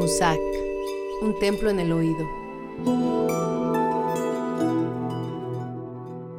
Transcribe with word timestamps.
Musak, 0.00 0.40
un 1.20 1.38
templo 1.40 1.68
en 1.68 1.78
el 1.78 1.92
oído. 1.92 2.26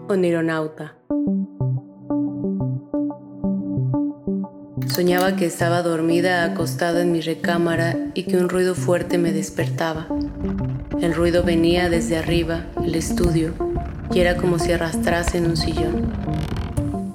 Onironauta. 0.10 0.96
Soñaba 4.88 5.36
que 5.36 5.46
estaba 5.46 5.84
dormida 5.84 6.44
acostada 6.44 7.04
en 7.04 7.12
mi 7.12 7.22
recámara 7.22 7.96
y 8.16 8.24
que 8.24 8.38
un 8.38 8.50
ruido 8.50 8.74
fuerte 8.74 9.20
me 9.20 9.32
despertaba. 9.32 10.08
El 11.00 11.14
ruido 11.14 11.44
venía 11.44 11.88
desde 11.92 12.18
arriba, 12.18 12.66
el 12.84 12.96
estudio, 12.96 13.54
y 14.12 14.22
era 14.22 14.38
como 14.38 14.58
si 14.58 14.72
arrastrase 14.72 15.38
en 15.38 15.46
un 15.46 15.56
sillón. 15.56 16.12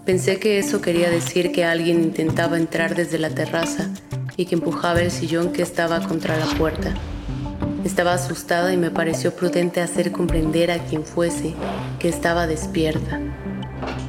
Pensé 0.05 0.39
que 0.39 0.61
eso 0.61 0.81
quería 0.81 1.11
decir 1.11 1.51
que 1.51 1.65
alguien 1.65 2.05
intentaba 2.05 2.57
entrar 2.57 2.95
desde 2.95 3.19
la 3.19 3.31
terraza 3.31 3.91
y 4.37 4.47
que 4.47 4.55
empujaba 4.55 5.01
el 5.01 5.11
sillón 5.11 5.53
que 5.53 5.63
estaba 5.63 6.01
contra 6.01 6.37
la 6.37 6.47
puerta. 6.47 6.95
Estaba 7.85 8.15
asustada 8.15 8.73
y 8.73 8.77
me 8.77 8.91
pareció 8.91 9.35
prudente 9.35 9.81
hacer 9.81 10.13
comprender 10.13 10.71
a 10.71 10.85
quien 10.85 11.05
fuese 11.05 11.55
que 11.99 12.09
estaba 12.09 12.47
despierta, 12.47 13.21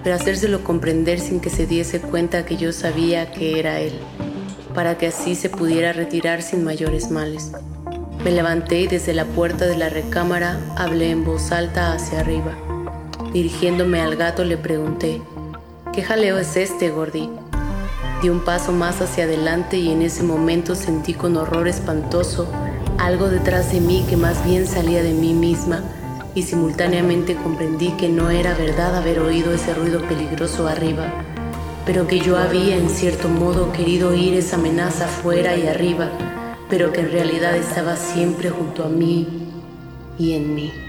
pero 0.04 0.16
hacérselo 0.16 0.64
comprender 0.64 1.20
sin 1.20 1.40
que 1.40 1.50
se 1.50 1.68
diese 1.68 2.02
cuenta 2.02 2.46
que 2.46 2.58
yo 2.58 2.74
sabía 2.74 3.32
que 3.32 3.60
era 3.60 3.80
él, 3.80 3.94
para 4.74 4.98
que 4.98 5.08
así 5.08 5.36
se 5.36 5.50
pudiera 5.50 5.94
retirar 5.94 6.42
sin 6.42 6.64
mayores 6.64 7.12
males. 7.12 7.52
Me 8.24 8.32
levanté 8.32 8.82
y 8.82 8.88
desde 8.88 9.14
la 9.14 9.26
puerta 9.26 9.66
de 9.66 9.78
la 9.78 9.90
recámara 9.90 10.60
hablé 10.76 11.12
en 11.12 11.24
voz 11.24 11.52
alta 11.52 11.94
hacia 11.94 12.20
arriba. 12.20 12.58
Dirigiéndome 13.32 14.02
al 14.02 14.16
gato 14.16 14.44
le 14.44 14.58
pregunté, 14.58 15.22
¿Qué 15.94 16.04
jaleo 16.04 16.38
es 16.38 16.58
este, 16.58 16.90
Gordy? 16.90 17.47
Di 18.22 18.30
un 18.30 18.40
paso 18.40 18.72
más 18.72 19.00
hacia 19.00 19.26
adelante 19.26 19.78
y 19.78 19.92
en 19.92 20.02
ese 20.02 20.24
momento 20.24 20.74
sentí 20.74 21.14
con 21.14 21.38
horror 21.38 21.68
espantoso 21.68 22.48
algo 22.98 23.30
detrás 23.30 23.72
de 23.72 23.80
mí 23.80 24.06
que 24.10 24.18
más 24.18 24.44
bien 24.44 24.66
salía 24.66 25.04
de 25.04 25.14
mí 25.14 25.34
misma 25.34 25.84
y 26.34 26.42
simultáneamente 26.42 27.36
comprendí 27.36 27.92
que 27.92 28.10
no 28.10 28.32
era 28.32 28.56
verdad 28.56 28.96
haber 28.96 29.20
oído 29.20 29.54
ese 29.54 29.74
ruido 29.76 30.02
peligroso 30.02 30.68
arriba, 30.68 31.14
pero 31.86 32.08
que 32.08 32.20
yo 32.20 32.38
había 32.38 32.76
en 32.76 32.90
cierto 32.90 33.30
modo 33.30 33.72
querido 33.72 34.10
oír 34.10 34.34
esa 34.34 34.56
amenaza 34.56 35.08
fuera 35.08 35.56
y 35.56 35.68
arriba, 35.68 36.10
pero 36.70 36.92
que 36.92 37.02
en 37.02 37.12
realidad 37.12 37.56
estaba 37.56 37.96
siempre 37.96 38.50
junto 38.50 38.84
a 38.84 38.90
mí 38.90 39.28
y 40.18 40.34
en 40.34 40.56
mí. 40.56 40.87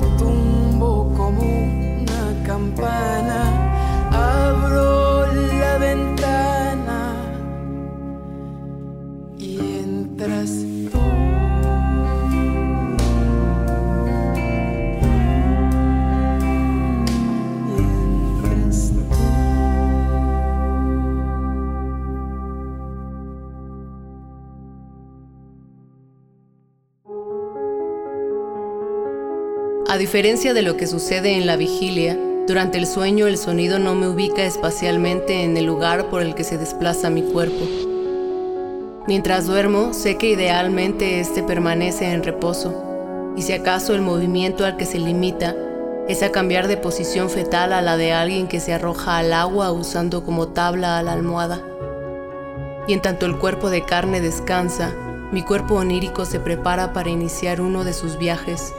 retumbo 0.00 1.12
como 1.16 1.42
una 1.42 2.46
campana. 2.46 2.97
Diferencia 30.08 30.54
de 30.54 30.62
lo 30.62 30.78
que 30.78 30.86
sucede 30.86 31.36
en 31.36 31.46
la 31.46 31.56
vigilia, 31.56 32.18
durante 32.46 32.78
el 32.78 32.86
sueño 32.86 33.26
el 33.26 33.36
sonido 33.36 33.78
no 33.78 33.94
me 33.94 34.08
ubica 34.08 34.42
espacialmente 34.42 35.44
en 35.44 35.54
el 35.58 35.66
lugar 35.66 36.08
por 36.08 36.22
el 36.22 36.34
que 36.34 36.44
se 36.44 36.56
desplaza 36.56 37.10
mi 37.10 37.20
cuerpo. 37.20 37.66
Mientras 39.06 39.46
duermo, 39.46 39.92
sé 39.92 40.16
que 40.16 40.30
idealmente 40.30 41.20
este 41.20 41.42
permanece 41.42 42.10
en 42.10 42.22
reposo, 42.22 43.34
y 43.36 43.42
si 43.42 43.52
acaso 43.52 43.94
el 43.94 44.00
movimiento 44.00 44.64
al 44.64 44.78
que 44.78 44.86
se 44.86 44.98
limita 44.98 45.54
es 46.08 46.22
a 46.22 46.32
cambiar 46.32 46.68
de 46.68 46.78
posición 46.78 47.28
fetal 47.28 47.74
a 47.74 47.82
la 47.82 47.98
de 47.98 48.14
alguien 48.14 48.48
que 48.48 48.60
se 48.60 48.72
arroja 48.72 49.18
al 49.18 49.34
agua 49.34 49.72
usando 49.72 50.24
como 50.24 50.48
tabla 50.48 50.96
a 50.96 51.02
la 51.02 51.12
almohada. 51.12 51.60
Y 52.86 52.94
en 52.94 53.02
tanto 53.02 53.26
el 53.26 53.36
cuerpo 53.36 53.68
de 53.68 53.84
carne 53.84 54.22
descansa, 54.22 54.90
mi 55.32 55.42
cuerpo 55.42 55.74
onírico 55.74 56.24
se 56.24 56.40
prepara 56.40 56.94
para 56.94 57.10
iniciar 57.10 57.60
uno 57.60 57.84
de 57.84 57.92
sus 57.92 58.16
viajes, 58.16 58.72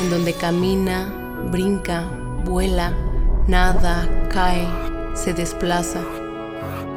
en 0.00 0.10
donde 0.10 0.34
camina, 0.34 1.12
brinca, 1.50 2.08
vuela, 2.44 2.92
nada, 3.46 4.08
cae, 4.30 4.66
se 5.14 5.34
desplaza. 5.34 6.00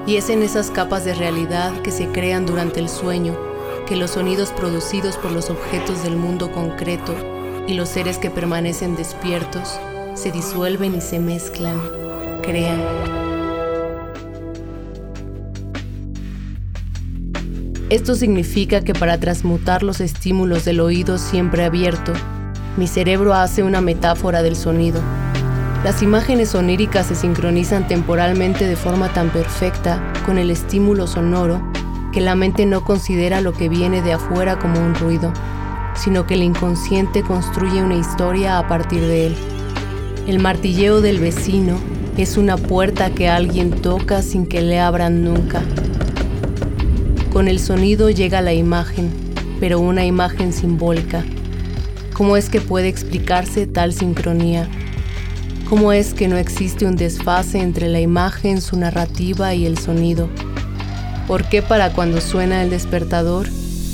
Y 0.05 0.15
es 0.15 0.29
en 0.29 0.43
esas 0.43 0.71
capas 0.71 1.05
de 1.05 1.13
realidad 1.13 1.81
que 1.81 1.91
se 1.91 2.07
crean 2.07 2.45
durante 2.45 2.79
el 2.79 2.89
sueño 2.89 3.37
que 3.87 3.95
los 3.95 4.11
sonidos 4.11 4.51
producidos 4.51 5.17
por 5.17 5.31
los 5.31 5.49
objetos 5.49 6.03
del 6.03 6.17
mundo 6.17 6.51
concreto 6.51 7.15
y 7.67 7.73
los 7.73 7.89
seres 7.89 8.17
que 8.17 8.29
permanecen 8.29 8.95
despiertos 8.95 9.79
se 10.13 10.31
disuelven 10.31 10.95
y 10.95 11.01
se 11.01 11.19
mezclan, 11.19 11.79
crean. 12.41 12.81
Esto 17.89 18.15
significa 18.15 18.81
que 18.81 18.93
para 18.93 19.17
transmutar 19.17 19.83
los 19.83 20.01
estímulos 20.01 20.65
del 20.65 20.81
oído 20.81 21.17
siempre 21.17 21.63
abierto, 21.63 22.11
mi 22.77 22.85
cerebro 22.87 23.33
hace 23.33 23.63
una 23.63 23.81
metáfora 23.81 24.43
del 24.43 24.55
sonido. 24.55 25.01
Las 25.83 26.03
imágenes 26.03 26.53
oníricas 26.53 27.07
se 27.07 27.15
sincronizan 27.15 27.87
temporalmente 27.87 28.67
de 28.67 28.75
forma 28.75 29.11
tan 29.13 29.29
perfecta 29.29 30.13
con 30.25 30.37
el 30.37 30.51
estímulo 30.51 31.07
sonoro 31.07 31.61
que 32.13 32.21
la 32.21 32.35
mente 32.35 32.65
no 32.65 32.83
considera 32.83 33.41
lo 33.41 33.53
que 33.53 33.67
viene 33.67 34.01
de 34.01 34.13
afuera 34.13 34.59
como 34.59 34.79
un 34.79 34.93
ruido, 34.93 35.33
sino 35.95 36.27
que 36.27 36.35
el 36.35 36.43
inconsciente 36.43 37.23
construye 37.23 37.81
una 37.81 37.95
historia 37.95 38.59
a 38.59 38.67
partir 38.67 39.01
de 39.01 39.27
él. 39.27 39.35
El 40.27 40.39
martilleo 40.39 41.01
del 41.01 41.19
vecino 41.19 41.77
es 42.17 42.37
una 42.37 42.57
puerta 42.57 43.09
que 43.09 43.29
alguien 43.29 43.71
toca 43.71 44.21
sin 44.21 44.45
que 44.45 44.61
le 44.61 44.79
abran 44.79 45.23
nunca. 45.23 45.61
Con 47.33 47.47
el 47.47 47.59
sonido 47.59 48.09
llega 48.09 48.41
la 48.41 48.53
imagen, 48.53 49.11
pero 49.59 49.79
una 49.79 50.05
imagen 50.05 50.53
simbólica. 50.53 51.23
¿Cómo 52.17 52.35
es 52.35 52.49
que 52.49 52.61
puede 52.61 52.87
explicarse 52.87 53.67
tal 53.67 53.93
sincronía? 53.93 54.67
¿Cómo 55.69 55.91
es 55.93 56.15
que 56.15 56.27
no 56.27 56.35
existe 56.37 56.87
un 56.87 56.95
desfase 56.95 57.59
entre 57.59 57.89
la 57.89 57.99
imagen, 57.99 58.59
su 58.59 58.75
narrativa 58.75 59.53
y 59.53 59.67
el 59.67 59.77
sonido? 59.77 60.27
¿Por 61.27 61.47
qué 61.47 61.61
para 61.61 61.93
cuando 61.93 62.19
suena 62.19 62.63
el 62.63 62.71
despertador, 62.71 63.47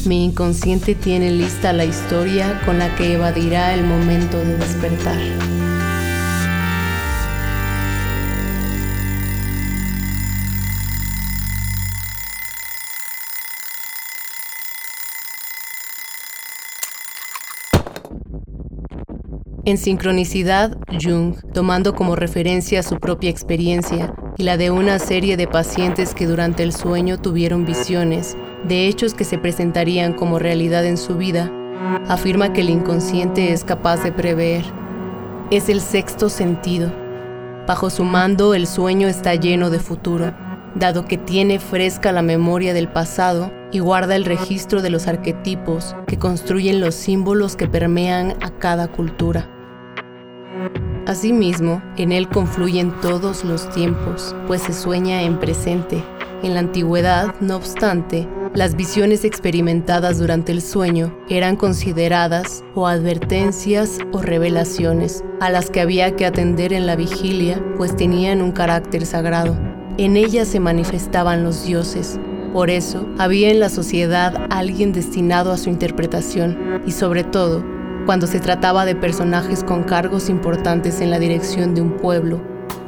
mi 0.06 0.24
inconsciente 0.24 0.96
tiene 0.96 1.32
lista 1.32 1.74
la 1.74 1.84
historia 1.84 2.62
con 2.66 2.80
la 2.80 2.96
que 2.96 3.14
evadirá 3.14 3.74
el 3.74 3.84
momento 3.84 4.38
de 4.38 4.56
despertar? 4.58 5.20
En 19.66 19.78
sincronicidad, 19.78 20.78
Jung, 21.02 21.36
tomando 21.54 21.96
como 21.96 22.18
referencia 22.18 22.84
su 22.84 22.98
propia 22.98 23.30
experiencia 23.30 24.14
y 24.36 24.44
la 24.44 24.58
de 24.58 24.72
una 24.72 25.00
serie 25.00 25.38
de 25.38 25.48
pacientes 25.48 26.14
que 26.14 26.28
durante 26.28 26.64
el 26.64 26.74
sueño 26.74 27.18
tuvieron 27.18 27.64
visiones 27.64 28.36
de 28.68 28.88
hechos 28.88 29.14
que 29.14 29.24
se 29.24 29.38
presentarían 29.38 30.12
como 30.12 30.38
realidad 30.38 30.86
en 30.86 30.98
su 30.98 31.16
vida, 31.16 31.50
afirma 32.10 32.52
que 32.52 32.60
el 32.60 32.72
inconsciente 32.72 33.54
es 33.54 33.64
capaz 33.64 34.04
de 34.04 34.12
prever. 34.12 34.66
Es 35.50 35.70
el 35.70 35.80
sexto 35.80 36.28
sentido. 36.28 36.92
Bajo 37.66 37.90
su 37.90 38.04
mando 38.04 38.56
el 38.56 38.68
sueño 38.68 39.08
está 39.08 39.36
lleno 39.36 39.70
de 39.70 39.80
futuro, 39.80 40.34
dado 40.76 41.06
que 41.06 41.18
tiene 41.18 41.60
fresca 41.60 42.12
la 42.12 42.22
memoria 42.22 42.74
del 42.74 42.90
pasado 42.90 43.50
y 43.72 43.80
guarda 43.80 44.18
el 44.18 44.26
registro 44.26 44.82
de 44.82 44.90
los 44.90 45.08
arquetipos 45.08 45.96
que 46.06 46.20
construyen 46.20 46.82
los 46.82 46.96
símbolos 46.96 47.56
que 47.56 47.70
permean 47.70 48.36
a 48.42 48.52
cada 48.60 48.90
cultura. 48.90 49.53
Asimismo, 51.06 51.82
en 51.98 52.14
él 52.14 52.30
confluyen 52.30 52.94
todos 53.02 53.44
los 53.44 53.70
tiempos, 53.72 54.34
pues 54.48 54.62
se 54.62 54.72
sueña 54.72 55.24
en 55.24 55.38
presente. 55.38 56.02
En 56.44 56.54
la 56.54 56.62
antigüedad, 56.62 57.36
no 57.42 57.58
obstante, 57.58 58.28
las 58.54 58.76
visiones 58.76 59.26
experimentadas 59.26 60.20
durante 60.20 60.54
el 60.54 60.62
sueño 60.62 61.14
eran 61.28 61.58
consideradas 61.58 62.64
o 62.74 62.88
advertencias 62.88 63.98
o 64.14 64.22
revelaciones 64.22 65.24
a 65.42 65.50
las 65.50 65.70
que 65.70 65.82
había 65.82 66.16
que 66.16 66.26
atender 66.26 66.72
en 66.72 66.86
la 66.86 66.96
vigilia, 66.96 67.62
pues 67.76 67.96
tenían 67.98 68.42
un 68.42 68.54
carácter 68.54 69.06
sagrado. 69.06 69.58
En 69.98 70.16
ellas 70.16 70.48
se 70.48 70.60
manifestaban 70.60 71.44
los 71.44 71.66
dioses, 71.66 72.20
por 72.54 72.70
eso, 72.70 73.08
había 73.18 73.50
en 73.50 73.60
la 73.60 73.70
sociedad 73.70 74.46
alguien 74.52 74.94
destinado 74.94 75.52
a 75.52 75.58
su 75.58 75.72
interpretación 75.72 76.84
y 76.86 76.92
sobre 76.92 77.24
todo, 77.24 77.66
cuando 78.06 78.28
se 78.28 78.40
trataba 78.40 78.86
de 78.86 78.96
personajes 78.96 79.64
con 79.64 79.84
cargos 79.84 80.30
importantes 80.30 81.00
en 81.00 81.10
la 81.10 81.20
dirección 81.20 81.74
de 81.74 81.82
un 81.82 81.98
pueblo, 81.98 82.42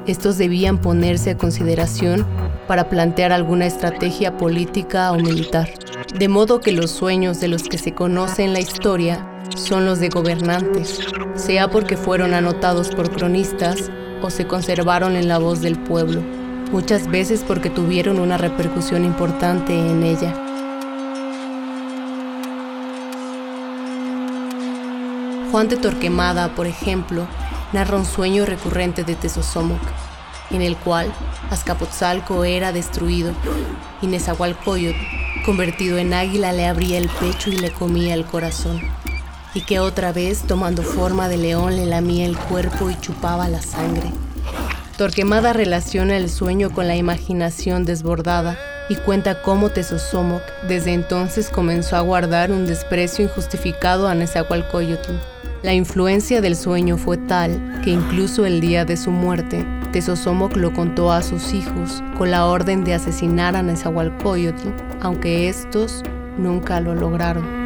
estos 0.07 0.38
debían 0.38 0.77
ponerse 0.77 1.31
a 1.31 1.38
consideración 1.38 2.25
para 2.67 2.89
plantear 2.89 3.31
alguna 3.31 3.65
estrategia 3.65 4.38
política 4.38 5.12
o 5.12 5.15
militar. 5.15 5.69
De 6.17 6.27
modo 6.27 6.60
que 6.60 6.72
los 6.72 6.91
sueños 6.91 7.39
de 7.39 7.48
los 7.48 7.63
que 7.63 7.77
se 7.77 7.93
conoce 7.93 8.43
en 8.43 8.53
la 8.53 8.60
historia 8.60 9.25
son 9.55 9.86
los 9.86 10.00
de 10.00 10.10
gobernantes, 10.10 11.00
sea 11.36 11.69
porque 11.69 11.98
fueron 11.98 12.34
anotados 12.34 12.89
por 12.89 13.10
cronistas 13.10 13.89
o 14.22 14.29
se 14.29 14.48
conservaron 14.48 15.15
en 15.15 15.27
la 15.27 15.38
voz 15.38 15.62
del 15.62 15.77
pueblo, 15.79 16.22
muchas 16.72 17.07
veces 17.07 17.43
porque 17.48 17.69
tuvieron 17.69 18.19
una 18.19 18.38
repercusión 18.38 19.05
importante 19.05 19.74
en 19.74 20.03
ella. 20.03 20.44
Juan 25.55 25.69
de 25.69 25.77
Torquemada, 25.77 26.53
por 26.53 26.67
ejemplo, 26.67 27.25
narra 27.71 27.95
un 27.95 28.05
sueño 28.05 28.45
recurrente 28.45 29.05
de 29.05 29.15
Tezosomoc, 29.15 29.79
en 30.51 30.62
el 30.62 30.75
cual 30.75 31.13
Azcapotzalco 31.50 32.43
era 32.43 32.74
destruido 32.74 33.31
y 34.01 34.07
Nezahualcóyotl, 34.07 35.00
convertido 35.45 35.97
en 35.97 36.13
águila, 36.13 36.51
le 36.51 36.67
abría 36.67 36.97
el 36.97 37.07
pecho 37.07 37.51
y 37.51 37.55
le 37.55 37.71
comía 37.71 38.15
el 38.15 38.25
corazón, 38.25 38.81
y 39.53 39.62
que 39.62 39.79
otra 39.79 40.12
vez, 40.12 40.41
tomando 40.41 40.83
forma 40.83 41.29
de 41.29 41.38
león, 41.38 41.77
le 41.77 41.85
lamía 41.85 42.25
el 42.25 42.38
cuerpo 42.38 42.89
y 42.89 43.00
chupaba 43.00 43.47
la 43.47 43.62
sangre. 43.62 44.12
Torquemada 44.97 45.53
relaciona 45.53 46.17
el 46.17 46.29
sueño 46.29 46.69
con 46.71 46.89
la 46.89 46.97
imaginación 46.97 47.85
desbordada 47.85 48.57
y 48.89 48.95
cuenta 48.95 49.41
cómo 49.41 49.69
Tezosomoc 49.69 50.43
desde 50.67 50.91
entonces 50.91 51.47
comenzó 51.47 51.95
a 51.95 52.01
guardar 52.01 52.51
un 52.51 52.67
desprecio 52.67 53.24
injustificado 53.24 54.09
a 54.09 54.15
Nezahualcóyotl 54.15 55.13
la 55.65 55.74
influencia 55.74 56.41
del 56.41 56.55
sueño 56.55 56.95
fue 56.95 57.17
tal 57.17 57.81
que 57.84 57.89
incluso 57.89 58.45
el 58.45 58.62
día 58.62 58.86
de 58.86 58.95
su 58.95 59.10
muerte, 59.10 59.65
Tezosomoc 59.91 60.55
lo 60.55 60.72
contó 60.72 61.12
a 61.12 61.24
sus 61.24 61.55
hijos 61.55 62.03
con 62.19 62.29
la 62.29 62.45
orden 62.45 62.84
de 62.84 62.93
asesinar 62.93 63.55
a 63.55 63.63
Nezahualcóyotl, 63.63 64.69
aunque 65.01 65.50
estos 65.50 66.03
nunca 66.38 66.79
lo 66.79 66.93
lograron. 66.93 67.64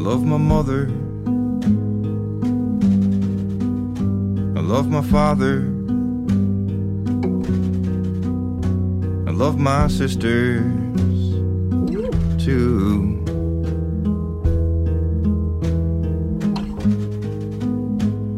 Love 0.00 0.24
my 0.24 0.38
mother. 0.38 0.86
I 4.58 4.62
love 4.62 4.88
my 4.88 5.02
father. 5.02 5.58
I 9.28 9.30
love 9.30 9.58
my 9.58 9.88
sisters 9.88 10.64
too. 12.42 13.22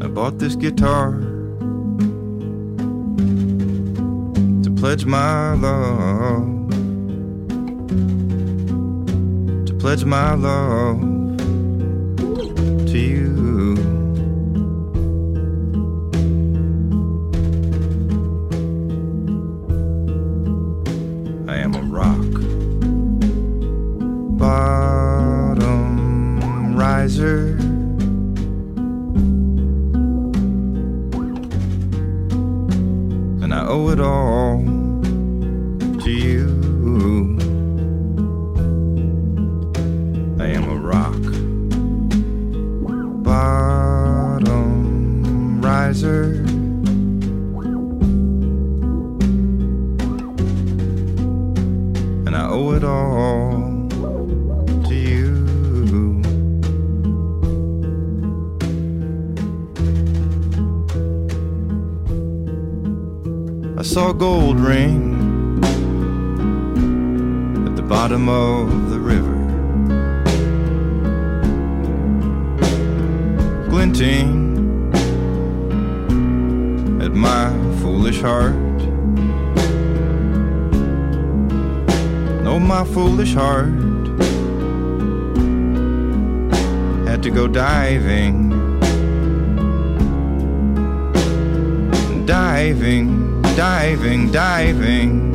I 0.02 0.09
bought 0.09 0.40
this 0.40 0.57
guitar 0.57 1.12
to 4.64 4.71
pledge 4.81 5.04
my 5.04 5.54
love, 5.54 6.71
to 9.66 9.75
pledge 9.78 10.04
my 10.04 10.35
love 10.35 11.12
owe 52.52 52.73
it 52.73 52.85
all 52.85 53.88
to 54.87 54.94
you. 54.94 56.21
I 63.78 63.82
saw 63.82 64.11
a 64.11 64.14
gold 64.14 64.61
ring 64.61 65.64
at 67.66 67.75
the 67.75 67.82
bottom 67.82 68.28
of 68.28 68.90
the 68.90 69.00
river, 69.00 69.38
glinting 73.71 74.92
at 77.00 77.12
my 77.12 77.49
foolish 77.80 78.21
heart. 78.21 78.72
No, 82.52 82.59
my 82.59 82.85
foolish 82.85 83.32
heart. 83.32 83.73
Had 87.09 87.23
to 87.23 87.30
go 87.30 87.49
diving, 87.49 88.50
diving, 92.26 93.40
diving, 93.56 94.30
diving 94.30 95.32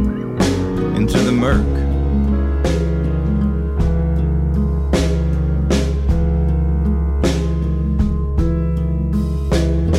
into 0.96 1.18
the 1.18 1.32
murk. 1.32 1.66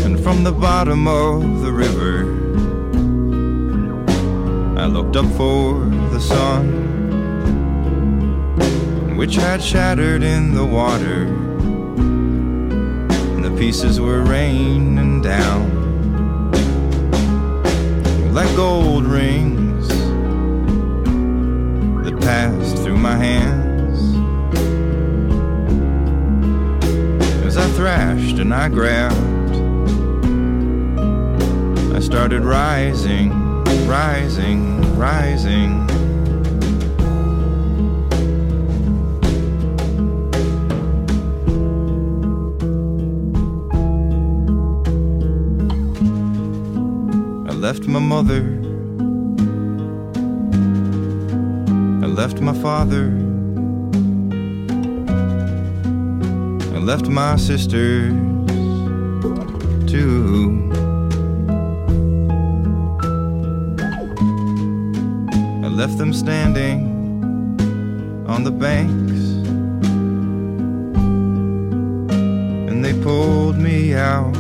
And 0.04 0.22
from 0.22 0.44
the 0.44 0.52
bottom 0.52 1.08
of 1.08 1.62
the 1.62 1.72
river, 1.72 2.14
I 4.78 4.86
looked 4.86 5.16
up 5.16 5.26
for 5.32 5.84
the 6.12 6.20
sun, 6.20 6.87
which 9.18 9.34
had 9.34 9.60
shattered 9.60 10.22
in 10.22 10.54
the 10.54 10.64
water, 10.64 11.24
and 13.34 13.44
the 13.44 13.50
pieces 13.58 14.00
were 14.00 14.22
raining 14.22 15.20
down 15.20 15.74
like 18.32 18.54
gold 18.54 19.04
rings 19.04 19.88
that 22.04 22.16
passed 22.20 22.76
through 22.84 22.96
my 22.96 23.16
hands. 23.16 23.98
As 27.44 27.56
I 27.56 27.66
thrashed 27.70 28.38
and 28.38 28.54
I 28.54 28.68
grabbed, 28.68 29.16
I 31.92 31.98
started 31.98 32.44
rising, 32.44 33.32
rising, 33.88 34.96
rising. 34.96 36.07
Left 47.68 47.86
my 47.86 47.98
mother. 47.98 48.44
I 52.02 52.06
left 52.06 52.40
my 52.40 52.54
father. 52.62 53.08
I 56.74 56.78
left 56.78 57.08
my 57.08 57.36
sisters 57.36 58.14
too. 59.86 60.70
I 65.62 65.68
left 65.68 65.98
them 65.98 66.14
standing 66.14 66.80
on 68.26 68.44
the 68.44 68.54
banks. 68.66 69.20
And 72.70 72.82
they 72.82 72.94
pulled 73.02 73.58
me 73.58 73.92
out 73.92 74.37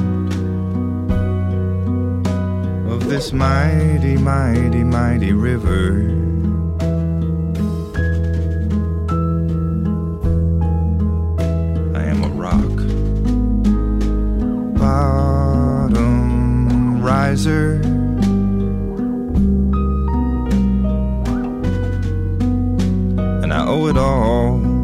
this 3.18 3.32
mighty, 3.32 4.16
mighty, 4.16 4.84
mighty 4.84 5.32
river. 5.32 6.02
I 11.96 12.04
am 12.04 12.22
a 12.22 12.28
rock, 12.28 12.76
bottom 14.78 16.22
riser. 17.02 17.80
And 23.42 23.52
I 23.52 23.66
owe 23.66 23.88
it 23.88 23.96
all 23.96 24.77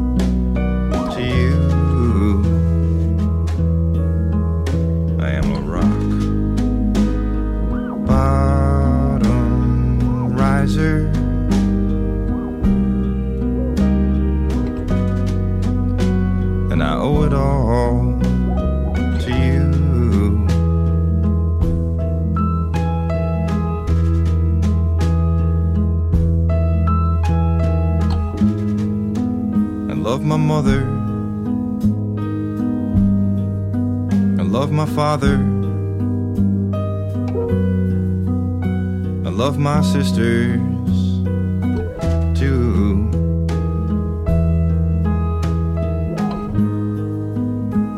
father. 34.95 35.35
I 39.27 39.31
love 39.31 39.59
my 39.59 39.83
sisters 39.83 40.61
too. 42.39 43.11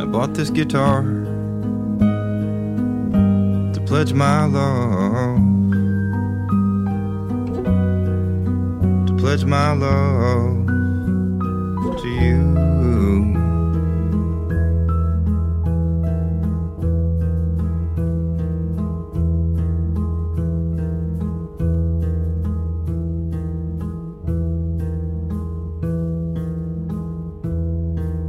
I 0.00 0.06
bought 0.06 0.32
this 0.32 0.48
guitar 0.48 1.02
to 3.74 3.80
pledge 3.84 4.14
my 4.14 4.46
love, 4.46 5.36
to 9.06 9.16
pledge 9.18 9.44
my 9.44 9.72
love 9.72 10.55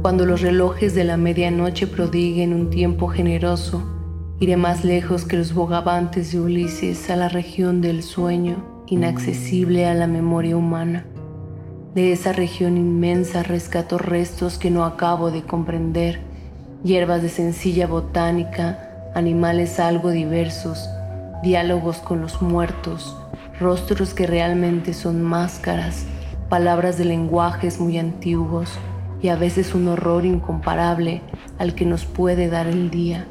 Cuando 0.08 0.24
los 0.24 0.40
relojes 0.40 0.94
de 0.94 1.04
la 1.04 1.18
medianoche 1.18 1.86
prodiguen 1.86 2.54
un 2.54 2.70
tiempo 2.70 3.08
generoso, 3.08 3.82
iré 4.40 4.56
más 4.56 4.82
lejos 4.82 5.26
que 5.26 5.36
los 5.36 5.52
bogavantes 5.52 6.32
de 6.32 6.40
Ulises 6.40 7.10
a 7.10 7.16
la 7.16 7.28
región 7.28 7.82
del 7.82 8.02
sueño, 8.02 8.64
inaccesible 8.86 9.84
a 9.84 9.92
la 9.92 10.06
memoria 10.06 10.56
humana. 10.56 11.04
De 11.94 12.10
esa 12.10 12.32
región 12.32 12.78
inmensa 12.78 13.42
rescato 13.42 13.98
restos 13.98 14.56
que 14.56 14.70
no 14.70 14.86
acabo 14.86 15.30
de 15.30 15.42
comprender, 15.42 16.20
hierbas 16.82 17.20
de 17.20 17.28
sencilla 17.28 17.86
botánica, 17.86 19.10
animales 19.14 19.78
algo 19.78 20.08
diversos, 20.08 20.88
diálogos 21.42 21.98
con 21.98 22.22
los 22.22 22.40
muertos, 22.40 23.14
rostros 23.60 24.14
que 24.14 24.26
realmente 24.26 24.94
son 24.94 25.20
máscaras, 25.20 26.06
palabras 26.48 26.96
de 26.96 27.04
lenguajes 27.04 27.78
muy 27.78 27.98
antiguos 27.98 28.70
y 29.22 29.28
a 29.28 29.36
veces 29.36 29.74
un 29.74 29.88
horror 29.88 30.24
incomparable 30.24 31.22
al 31.58 31.74
que 31.74 31.84
nos 31.84 32.04
puede 32.04 32.48
dar 32.48 32.66
el 32.66 32.90
día. 32.90 33.26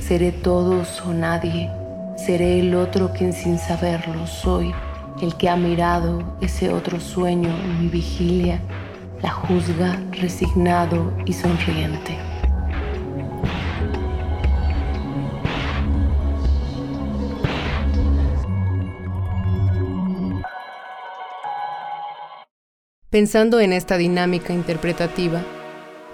Seré 0.00 0.32
todos 0.32 1.02
o 1.02 1.12
nadie, 1.12 1.70
seré 2.16 2.60
el 2.60 2.74
otro 2.74 3.12
quien 3.12 3.32
sin 3.32 3.58
saberlo 3.58 4.26
soy, 4.26 4.72
el 5.20 5.34
que 5.36 5.48
ha 5.48 5.56
mirado 5.56 6.36
ese 6.40 6.72
otro 6.72 7.00
sueño 7.00 7.48
en 7.48 7.82
mi 7.82 7.88
vigilia, 7.88 8.60
la 9.22 9.30
juzga 9.30 10.00
resignado 10.12 11.12
y 11.26 11.32
sonriente. 11.32 12.37
Pensando 23.10 23.58
en 23.60 23.72
esta 23.72 23.96
dinámica 23.96 24.52
interpretativa, 24.52 25.40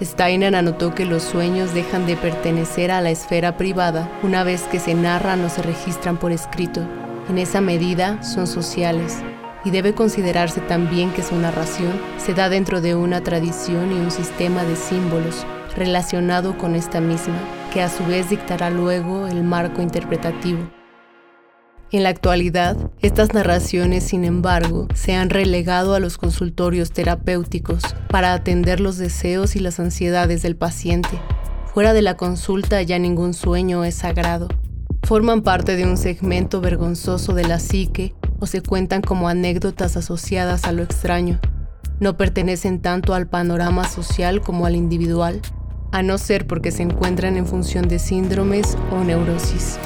Steiner 0.01 0.55
anotó 0.55 0.95
que 0.95 1.05
los 1.05 1.25
sueños 1.25 1.75
dejan 1.75 2.07
de 2.07 2.17
pertenecer 2.17 2.93
a 2.93 3.01
la 3.01 3.11
esfera 3.11 3.57
privada 3.57 4.09
una 4.23 4.45
vez 4.45 4.63
que 4.71 4.79
se 4.79 4.95
narran 4.95 5.45
o 5.45 5.49
se 5.49 5.63
registran 5.63 6.19
por 6.19 6.31
escrito. 6.31 6.87
En 7.29 7.39
esa 7.39 7.61
medida 7.61 8.23
son 8.23 8.47
sociales 8.47 9.17
y 9.65 9.71
debe 9.71 9.93
considerarse 9.93 10.61
también 10.61 11.13
que 11.13 11.25
su 11.25 11.35
narración 11.35 12.01
se 12.17 12.33
da 12.33 12.49
dentro 12.49 12.81
de 12.81 12.95
una 12.95 13.23
tradición 13.23 13.91
y 13.91 13.97
un 13.99 14.13
sistema 14.13 14.63
de 14.63 14.77
símbolos 14.77 15.45
relacionado 15.75 16.57
con 16.57 16.77
esta 16.77 17.01
misma, 17.01 17.41
que 17.73 17.83
a 17.83 17.89
su 17.89 18.07
vez 18.07 18.31
dictará 18.31 18.71
luego 18.71 19.27
el 19.27 19.43
marco 19.43 19.83
interpretativo. 19.83 20.71
En 21.95 22.03
la 22.03 22.09
actualidad, 22.09 22.77
estas 23.03 23.35
narraciones, 23.35 24.03
sin 24.03 24.25
embargo, 24.25 24.89
se 24.97 25.15
han 25.15 25.31
relegado 25.31 25.95
a 25.95 26.01
los 26.01 26.19
consultorios 26.19 26.91
terapéuticos 26.91 27.85
para 28.09 28.33
atender 28.33 28.81
los 28.81 28.99
deseos 28.99 29.55
y 29.55 29.61
las 29.61 29.79
ansiedades 29.79 30.43
del 30.43 30.57
paciente. 30.57 31.21
Fuera 31.73 31.93
de 31.93 32.03
la 32.03 32.17
consulta 32.17 32.83
ya 32.83 32.99
ningún 32.99 33.33
sueño 33.33 33.85
es 33.85 33.95
sagrado. 33.95 34.49
Forman 35.05 35.43
parte 35.43 35.77
de 35.77 35.85
un 35.85 35.97
segmento 35.97 36.61
vergonzoso 36.61 37.33
de 37.33 37.47
la 37.47 37.61
psique 37.61 38.13
o 38.41 38.47
se 38.47 38.61
cuentan 38.61 39.01
como 39.01 39.29
anécdotas 39.29 39.97
asociadas 39.97 40.65
a 40.65 40.73
lo 40.73 40.83
extraño. 40.83 41.39
No 42.01 42.17
pertenecen 42.17 42.83
tanto 42.83 43.15
al 43.15 43.29
panorama 43.29 43.89
social 43.89 44.41
como 44.41 44.67
al 44.67 44.75
individual, 44.75 45.41
a 45.93 46.03
no 46.03 46.19
ser 46.19 46.49
porque 46.49 46.73
se 46.73 46.83
encuentran 46.83 47.37
en 47.37 47.47
función 47.47 47.87
de 47.87 48.01
síndromes 48.01 48.77
o 48.91 49.05
neurosis. 49.05 49.79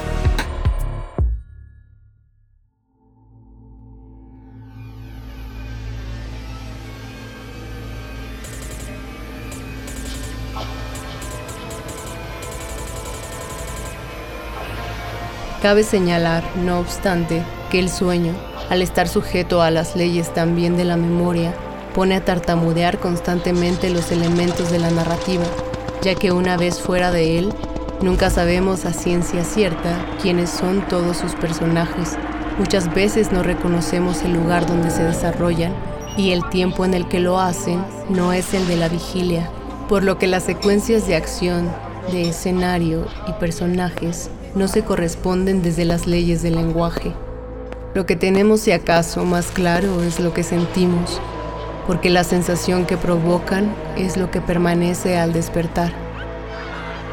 Cabe 15.61 15.83
señalar, 15.83 16.45
no 16.55 16.79
obstante, 16.79 17.43
que 17.69 17.79
el 17.79 17.89
sueño, 17.89 18.33
al 18.69 18.81
estar 18.81 19.09
sujeto 19.09 19.61
a 19.61 19.71
las 19.71 19.93
leyes 19.93 20.33
también 20.33 20.77
de 20.77 20.85
la 20.85 20.95
memoria, 20.95 21.53
pone 21.93 22.15
a 22.15 22.23
tartamudear 22.23 22.97
constantemente 22.99 23.89
los 23.89 24.09
elementos 24.13 24.71
de 24.71 24.79
la 24.79 24.89
narrativa, 24.89 25.43
ya 26.01 26.15
que 26.15 26.31
una 26.31 26.55
vez 26.55 26.79
fuera 26.79 27.11
de 27.11 27.39
él, 27.39 27.53
nunca 28.01 28.29
sabemos 28.29 28.85
a 28.85 28.93
ciencia 28.93 29.43
cierta 29.43 29.99
quiénes 30.21 30.49
son 30.49 30.87
todos 30.87 31.17
sus 31.17 31.35
personajes. 31.35 32.17
Muchas 32.57 32.93
veces 32.93 33.33
no 33.33 33.43
reconocemos 33.43 34.23
el 34.23 34.35
lugar 34.35 34.65
donde 34.65 34.91
se 34.91 35.03
desarrollan 35.03 35.73
y 36.15 36.31
el 36.31 36.47
tiempo 36.47 36.85
en 36.85 36.93
el 36.93 37.05
que 37.09 37.19
lo 37.19 37.37
hacen 37.37 37.83
no 38.07 38.31
es 38.31 38.53
el 38.53 38.65
de 38.65 38.77
la 38.77 38.87
vigilia, 38.87 39.49
por 39.89 40.05
lo 40.05 40.17
que 40.17 40.27
las 40.27 40.43
secuencias 40.43 41.05
de 41.05 41.17
acción, 41.17 41.69
de 42.13 42.29
escenario 42.29 43.05
y 43.27 43.33
personajes 43.33 44.31
no 44.55 44.67
se 44.67 44.83
corresponden 44.83 45.61
desde 45.61 45.85
las 45.85 46.07
leyes 46.07 46.41
del 46.41 46.55
lenguaje. 46.55 47.13
Lo 47.93 48.05
que 48.05 48.15
tenemos 48.15 48.61
si 48.61 48.71
acaso 48.71 49.25
más 49.25 49.47
claro 49.47 50.03
es 50.03 50.19
lo 50.19 50.33
que 50.33 50.43
sentimos, 50.43 51.19
porque 51.87 52.09
la 52.09 52.23
sensación 52.23 52.85
que 52.85 52.97
provocan 52.97 53.73
es 53.97 54.15
lo 54.15 54.29
que 54.31 54.41
permanece 54.41 55.17
al 55.17 55.33
despertar. 55.33 55.91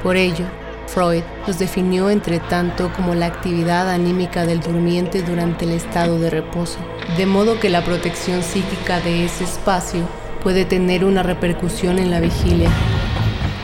Por 0.02 0.16
ello, 0.16 0.44
Freud 0.86 1.22
los 1.46 1.58
definió 1.58 2.10
entre 2.10 2.38
tanto 2.40 2.92
como 2.92 3.14
la 3.14 3.26
actividad 3.26 3.90
anímica 3.90 4.46
del 4.46 4.60
durmiente 4.60 5.22
durante 5.22 5.64
el 5.64 5.72
estado 5.72 6.18
de 6.18 6.30
reposo, 6.30 6.78
de 7.16 7.26
modo 7.26 7.58
que 7.58 7.70
la 7.70 7.84
protección 7.84 8.42
psíquica 8.42 9.00
de 9.00 9.24
ese 9.24 9.44
espacio 9.44 10.02
puede 10.42 10.64
tener 10.64 11.04
una 11.04 11.22
repercusión 11.22 11.98
en 11.98 12.10
la 12.10 12.20
vigilia. 12.20 12.70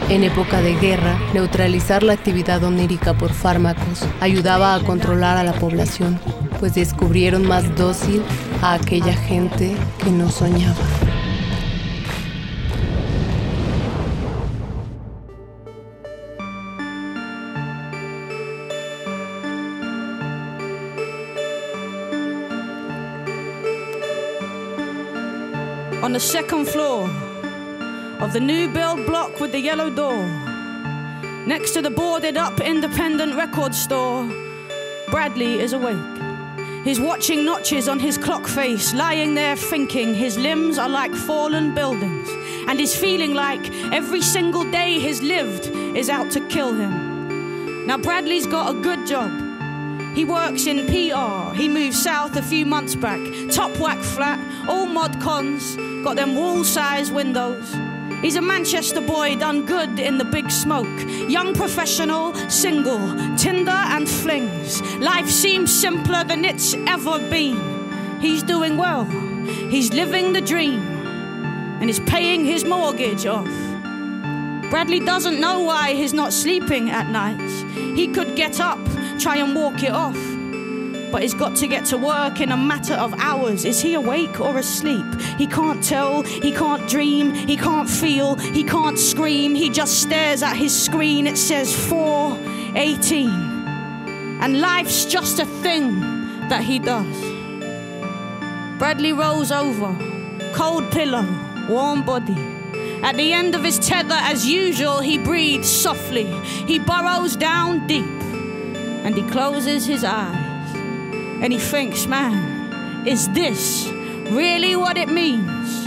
En 0.08 0.24
época 0.24 0.60
de 0.60 0.74
guerra, 0.74 1.18
neutralizar 1.32 2.02
la 2.02 2.12
actividad 2.12 2.62
onírica 2.64 3.14
por 3.14 3.32
fármacos 3.32 4.02
ayudaba 4.20 4.74
a 4.74 4.80
controlar 4.80 5.38
a 5.38 5.44
la 5.44 5.54
población, 5.54 6.20
pues 6.60 6.74
descubrieron 6.74 7.46
más 7.46 7.74
dócil 7.76 8.22
a 8.60 8.74
aquella 8.74 9.14
gente 9.14 9.74
que 10.04 10.10
no 10.10 10.30
soñaba. 10.30 10.76
On 26.02 26.12
the 26.12 26.18
second 26.18 26.66
floor, 26.66 27.08
of 28.22 28.32
the 28.32 28.38
new 28.38 28.68
build 28.68 29.04
block 29.04 29.40
with 29.40 29.50
the 29.50 29.58
yellow 29.58 29.90
door. 29.90 30.24
Next 31.44 31.72
to 31.72 31.82
the 31.82 31.90
boarded 31.90 32.36
up 32.36 32.60
independent 32.60 33.34
record 33.34 33.74
store, 33.74 34.28
Bradley 35.10 35.58
is 35.58 35.72
awake. 35.72 35.96
He's 36.84 37.00
watching 37.00 37.44
notches 37.44 37.88
on 37.88 37.98
his 37.98 38.16
clock 38.16 38.46
face, 38.46 38.94
lying 38.94 39.34
there 39.34 39.56
thinking 39.56 40.14
his 40.14 40.38
limbs 40.38 40.78
are 40.78 40.88
like 40.88 41.12
fallen 41.12 41.74
buildings, 41.74 42.28
and 42.68 42.78
he's 42.78 42.96
feeling 42.96 43.34
like 43.34 43.68
every 43.92 44.22
single 44.22 44.70
day 44.70 45.00
he's 45.00 45.20
lived 45.20 45.66
is 45.96 46.08
out 46.08 46.30
to 46.30 46.40
kill 46.46 46.72
him. 46.72 47.88
Now, 47.88 47.98
Bradley's 47.98 48.46
got 48.46 48.70
a 48.70 48.80
good 48.80 49.04
job. 49.04 49.32
He 50.14 50.24
works 50.24 50.66
in 50.68 50.86
PR. 50.86 51.56
He 51.56 51.68
moved 51.68 51.96
south 51.96 52.36
a 52.36 52.42
few 52.42 52.66
months 52.66 52.94
back. 52.94 53.20
Top 53.50 53.76
whack 53.78 53.98
flat, 53.98 54.38
all 54.68 54.86
mod 54.86 55.20
cons, 55.20 55.74
got 56.04 56.14
them 56.14 56.36
wall 56.36 56.62
size 56.62 57.10
windows. 57.10 57.74
He's 58.22 58.36
a 58.36 58.40
Manchester 58.40 59.00
boy 59.00 59.34
done 59.34 59.66
good 59.66 59.98
in 59.98 60.16
the 60.16 60.24
big 60.24 60.48
smoke. 60.48 60.86
Young 61.28 61.54
professional, 61.54 62.32
single, 62.48 63.00
Tinder 63.36 63.70
and 63.72 64.08
flings. 64.08 64.80
Life 64.98 65.28
seems 65.28 65.74
simpler 65.74 66.22
than 66.22 66.44
it's 66.44 66.74
ever 66.86 67.18
been. 67.28 68.20
He's 68.20 68.44
doing 68.44 68.76
well, 68.76 69.04
he's 69.70 69.92
living 69.92 70.32
the 70.32 70.40
dream, 70.40 70.80
and 71.80 71.88
he's 71.88 71.98
paying 71.98 72.44
his 72.44 72.64
mortgage 72.64 73.26
off. 73.26 73.50
Bradley 74.70 75.00
doesn't 75.00 75.40
know 75.40 75.60
why 75.60 75.94
he's 75.94 76.14
not 76.14 76.32
sleeping 76.32 76.90
at 76.90 77.10
nights. 77.10 77.64
He 77.74 78.06
could 78.06 78.36
get 78.36 78.60
up, 78.60 78.78
try 79.18 79.38
and 79.38 79.56
walk 79.56 79.82
it 79.82 79.90
off 79.90 80.31
but 81.12 81.22
he's 81.22 81.34
got 81.34 81.54
to 81.56 81.66
get 81.66 81.84
to 81.84 81.98
work 81.98 82.40
in 82.40 82.50
a 82.50 82.56
matter 82.56 82.94
of 82.94 83.12
hours. 83.18 83.66
Is 83.66 83.80
he 83.82 83.92
awake 83.94 84.40
or 84.40 84.56
asleep? 84.56 85.04
He 85.36 85.46
can't 85.46 85.84
tell, 85.84 86.22
he 86.22 86.50
can't 86.50 86.88
dream, 86.88 87.34
he 87.34 87.56
can't 87.56 87.88
feel, 87.88 88.36
he 88.36 88.64
can't 88.64 88.98
scream. 88.98 89.54
He 89.54 89.68
just 89.68 90.00
stares 90.00 90.42
at 90.42 90.56
his 90.56 90.74
screen. 90.74 91.26
It 91.26 91.36
says 91.36 91.76
418. 91.88 93.28
And 94.40 94.60
life's 94.60 95.04
just 95.04 95.38
a 95.38 95.44
thing 95.44 96.00
that 96.48 96.64
he 96.64 96.78
does. 96.78 97.20
Bradley 98.78 99.12
rolls 99.12 99.52
over, 99.52 99.94
cold 100.54 100.90
pillow, 100.90 101.26
warm 101.68 102.02
body. 102.04 102.38
At 103.02 103.16
the 103.16 103.32
end 103.32 103.54
of 103.54 103.62
his 103.62 103.78
tether, 103.78 104.14
as 104.14 104.46
usual, 104.46 105.00
he 105.00 105.18
breathes 105.18 105.68
softly. 105.68 106.26
He 106.66 106.78
burrows 106.78 107.36
down 107.36 107.86
deep 107.86 108.22
and 109.04 109.14
he 109.14 109.22
closes 109.30 109.84
his 109.84 110.04
eyes 110.04 110.41
and 111.42 111.52
he 111.52 111.58
thinks, 111.58 112.06
man, 112.06 113.04
is 113.04 113.28
this 113.30 113.88
really 114.30 114.76
what 114.76 114.96
it 114.96 115.08
means 115.08 115.84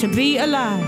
to 0.00 0.08
be 0.08 0.38
alive? 0.38 0.84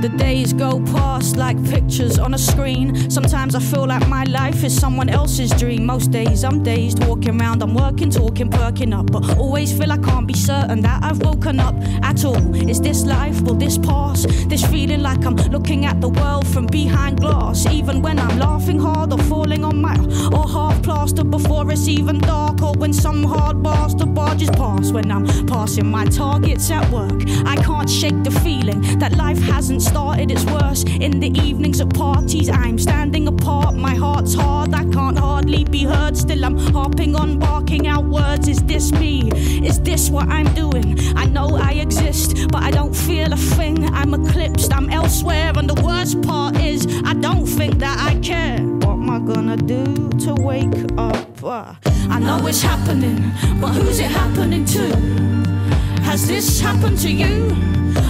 The 0.00 0.08
days 0.16 0.54
go 0.54 0.80
past 1.20 1.36
like 1.36 1.62
pictures 1.68 2.18
on 2.18 2.32
a 2.34 2.38
screen. 2.38 3.10
Sometimes 3.10 3.54
I 3.54 3.60
feel 3.60 3.86
like 3.86 4.06
my 4.08 4.24
life 4.24 4.64
is 4.64 4.74
someone 4.74 5.10
else's 5.10 5.50
dream. 5.50 5.84
Most 5.84 6.10
days 6.10 6.44
I'm 6.44 6.62
dazed, 6.62 7.04
walking 7.04 7.38
around, 7.38 7.62
I'm 7.62 7.74
working, 7.74 8.10
talking, 8.10 8.48
perking 8.50 8.92
up. 8.94 9.12
But 9.12 9.36
always 9.36 9.70
feel 9.76 9.92
I 9.92 9.98
can't 9.98 10.26
be 10.26 10.34
certain 10.34 10.80
that 10.80 11.04
I've 11.04 11.20
woken 11.20 11.60
up 11.60 11.74
at 12.02 12.24
all. 12.24 12.54
Is 12.68 12.80
this 12.80 13.04
life? 13.04 13.40
Will 13.42 13.54
this 13.54 13.76
pass? 13.76 14.24
This 14.46 14.64
feeling 14.64 15.02
like 15.02 15.24
I'm 15.26 15.36
looking 15.56 15.84
at 15.84 16.00
the 16.00 16.08
world 16.08 16.46
from 16.46 16.66
behind 16.66 17.20
glass. 17.20 17.66
Even 17.66 18.00
when 18.00 18.18
I'm 18.18 18.38
laughing 18.38 18.78
hard 18.78 19.12
or 19.12 19.18
falling 19.18 19.62
on 19.64 19.80
my 19.80 19.96
or 20.32 20.48
half 20.48 20.82
plastered 20.82 21.30
before 21.30 21.70
it's 21.70 21.86
even 21.86 22.18
dark. 22.18 22.62
Or 22.62 22.72
when 22.74 22.92
some 22.94 23.24
hard 23.24 23.62
bastard 23.62 24.14
barges 24.14 24.50
past. 24.50 24.94
When 24.94 25.10
I'm 25.10 25.26
passing 25.46 25.86
my 25.86 26.06
targets 26.06 26.70
at 26.70 26.90
work, 26.90 27.20
I 27.44 27.56
can't 27.56 27.90
shake 27.90 28.22
the 28.24 28.30
feeling 28.30 28.80
that 28.98 29.16
life 29.16 29.38
hasn't 29.38 29.82
started 29.82 30.30
its 30.30 30.44
worst. 30.44 30.88
In 30.88 31.09
the 31.18 31.30
evenings 31.40 31.80
at 31.80 31.92
parties, 31.94 32.48
I'm 32.48 32.78
standing 32.78 33.26
apart. 33.26 33.74
My 33.74 33.94
heart's 33.94 34.34
hard, 34.34 34.74
I 34.74 34.84
can't 34.84 35.18
hardly 35.18 35.64
be 35.64 35.84
heard. 35.84 36.16
Still, 36.16 36.44
I'm 36.44 36.58
harping 36.58 37.16
on, 37.16 37.38
barking 37.38 37.88
out 37.88 38.04
words. 38.04 38.46
Is 38.48 38.62
this 38.64 38.92
me? 38.92 39.30
Is 39.66 39.80
this 39.80 40.10
what 40.10 40.28
I'm 40.28 40.52
doing? 40.54 40.98
I 41.16 41.24
know 41.24 41.56
I 41.56 41.72
exist, 41.72 42.48
but 42.52 42.62
I 42.62 42.70
don't 42.70 42.94
feel 42.94 43.32
a 43.32 43.36
thing. 43.36 43.92
I'm 43.92 44.14
eclipsed, 44.14 44.72
I'm 44.72 44.90
elsewhere, 44.90 45.52
and 45.56 45.68
the 45.68 45.82
worst 45.82 46.20
part 46.22 46.56
is 46.56 46.86
I 47.04 47.14
don't 47.14 47.46
think 47.46 47.78
that 47.78 47.98
I 47.98 48.18
care. 48.20 48.58
What 48.60 48.94
am 49.00 49.10
I 49.10 49.18
gonna 49.18 49.56
do 49.56 50.10
to 50.24 50.34
wake 50.34 50.84
up? 50.98 51.42
Uh, 51.42 51.74
I 52.10 52.18
know 52.20 52.46
it's 52.46 52.62
happening, 52.62 53.32
but 53.60 53.68
who's 53.68 53.98
it 53.98 54.10
happening 54.10 54.64
to? 54.66 55.79
Has 56.10 56.26
this 56.26 56.58
happened 56.58 56.98
to 57.02 57.08
you? 57.08 57.54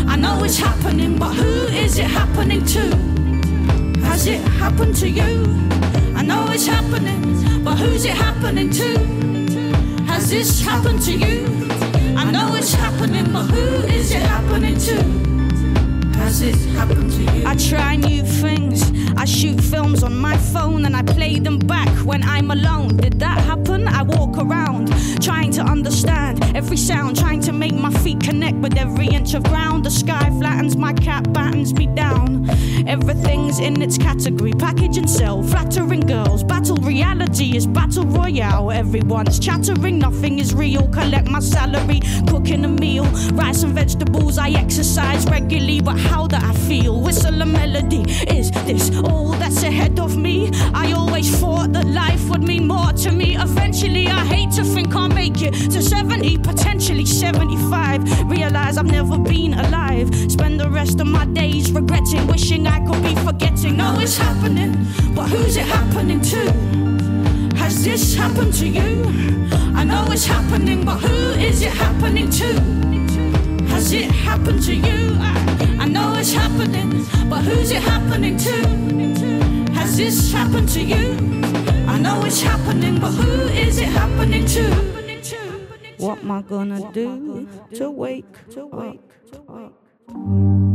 I 0.09 0.17
know 0.17 0.43
it's 0.43 0.57
happening, 0.57 1.19
but 1.19 1.35
who 1.35 1.67
is 1.67 1.99
it 1.99 2.07
happening 2.07 2.65
to? 2.65 2.81
Has 4.01 4.27
it 4.27 4.41
happened 4.41 4.97
to 4.97 5.07
you? 5.07 5.45
I 6.17 6.23
know 6.23 6.47
it's 6.49 6.65
happening, 6.65 7.63
but 7.63 7.77
who's 7.77 8.07
it 8.07 8.17
happening 8.17 8.71
to? 8.71 8.99
Has 10.05 10.31
this 10.31 10.63
happened 10.63 11.03
to 11.03 11.13
you? 11.13 11.45
I 12.17 12.31
know 12.31 12.55
it's 12.55 12.73
happening, 12.73 13.31
but 13.35 13.45
who 13.51 13.67
is 13.93 14.13
it 14.13 14.23
happening 14.23 14.79
to? 14.79 15.30
It 16.23 16.55
happened 16.77 17.11
to 17.13 17.23
you? 17.39 17.47
I 17.47 17.57
try 17.57 17.97
new 17.97 18.23
things. 18.23 18.93
I 19.17 19.25
shoot 19.25 19.61
films 19.61 20.03
on 20.03 20.17
my 20.17 20.37
phone 20.37 20.85
and 20.85 20.95
I 20.97 21.03
play 21.03 21.39
them 21.39 21.59
back 21.59 21.89
when 22.07 22.23
I'm 22.23 22.51
alone. 22.51 22.97
Did 22.99 23.19
that 23.19 23.39
happen? 23.41 23.89
I 23.89 24.03
walk 24.03 24.39
around 24.39 24.91
trying 25.21 25.51
to 25.53 25.63
understand 25.63 26.45
every 26.57 26.77
sound, 26.77 27.19
trying 27.19 27.41
to 27.43 27.53
make 27.53 27.75
my 27.75 27.91
feet 27.91 28.21
connect 28.21 28.57
with 28.59 28.77
every 28.79 29.09
inch 29.09 29.35
of 29.35 29.43
ground. 29.45 29.85
The 29.85 29.91
sky 29.91 30.31
flattens, 30.39 30.77
my 30.77 30.93
cap 30.93 31.31
battens 31.33 31.75
me 31.75 31.87
down. 31.89 32.49
Everything's 32.87 33.59
in 33.59 33.83
its 33.83 33.99
category. 33.99 34.53
Package 34.53 34.97
and 34.97 35.11
sell, 35.11 35.43
flattering 35.43 36.01
girls. 36.01 36.43
Battle 36.43 36.77
reality 36.77 37.57
is 37.57 37.67
battle 37.67 38.07
royale. 38.07 38.71
Everyone's 38.71 39.39
chattering, 39.39 39.99
nothing 39.99 40.39
is 40.39 40.55
real. 40.55 40.87
Collect 40.89 41.29
my 41.29 41.41
salary, 41.41 42.01
cooking 42.29 42.65
a 42.65 42.69
meal. 42.69 43.05
Rice 43.33 43.63
and 43.63 43.75
vegetables, 43.75 44.39
I 44.39 44.51
exercise 44.51 45.27
regularly, 45.27 45.81
but 45.81 45.99
how 46.11 46.27
that 46.27 46.43
I 46.43 46.53
feel. 46.69 47.01
Whistle 47.01 47.41
a 47.41 47.47
melody. 47.47 48.03
Is 48.39 48.51
this 48.69 48.91
all 49.05 49.31
that's 49.41 49.63
ahead 49.63 49.99
of 50.01 50.17
me? 50.17 50.51
I 50.75 50.93
always 50.93 51.29
thought 51.41 51.73
that 51.73 51.87
life 51.87 52.29
would 52.31 52.43
mean 52.43 52.67
more 52.67 52.93
to 53.05 53.13
me. 53.13 53.37
Eventually, 53.37 54.09
I 54.09 54.25
hate 54.25 54.51
to 54.59 54.65
think 54.65 54.95
I'll 54.95 55.09
make 55.09 55.41
it 55.43 55.55
to 55.75 55.81
70, 55.81 56.39
potentially 56.39 57.07
75. 57.07 58.31
Realize 58.31 58.77
I've 58.77 58.93
never 59.01 59.19
been 59.19 59.55
alive. 59.55 60.09
Spend 60.31 60.59
the 60.61 60.69
rest 60.69 61.01
of 61.01 61.07
my 61.07 61.25
days 61.27 61.71
regretting, 61.73 62.27
wishing 62.27 62.67
I 62.67 62.79
could 62.87 63.03
be 63.03 63.15
forgetting. 63.27 63.77
No, 63.77 63.99
it's 63.99 64.17
happening, 64.17 64.73
but 65.15 65.29
who's 65.29 65.57
it 65.57 65.67
happening 65.67 66.21
to? 66.33 66.43
Has 67.57 67.85
this 67.85 68.17
happened 68.17 68.55
to 68.55 68.67
you? 68.67 68.91
I 69.81 69.85
know 69.85 70.05
it's 70.11 70.27
happening, 70.27 70.85
but 70.85 70.99
who 70.99 71.17
is 71.49 71.63
it 71.63 71.73
happening 71.73 72.29
to? 72.31 72.49
Has 73.73 73.93
it 73.93 74.11
happened 74.11 74.63
to 74.65 74.75
you? 74.75 75.17
I, 75.21 75.70
It's 76.21 76.35
happening, 76.35 77.07
but 77.31 77.41
who's 77.45 77.71
it 77.71 77.81
happening 77.81 78.37
to? 78.37 79.73
Has 79.73 79.97
this 79.97 80.31
happened 80.31 80.69
to 80.69 80.83
you? 80.83 81.15
I 81.89 81.99
know 81.99 82.23
it's 82.27 82.43
happening, 82.43 83.01
but 83.01 83.13
who 83.13 83.49
is 83.49 83.79
it 83.79 83.89
happening 83.89 84.45
to? 84.45 84.65
What 85.97 86.19
am 86.19 86.31
I 86.31 86.43
gonna 86.43 86.93
do 86.93 87.49
to 87.77 87.91
wake 87.91 88.37
up? 88.55 90.70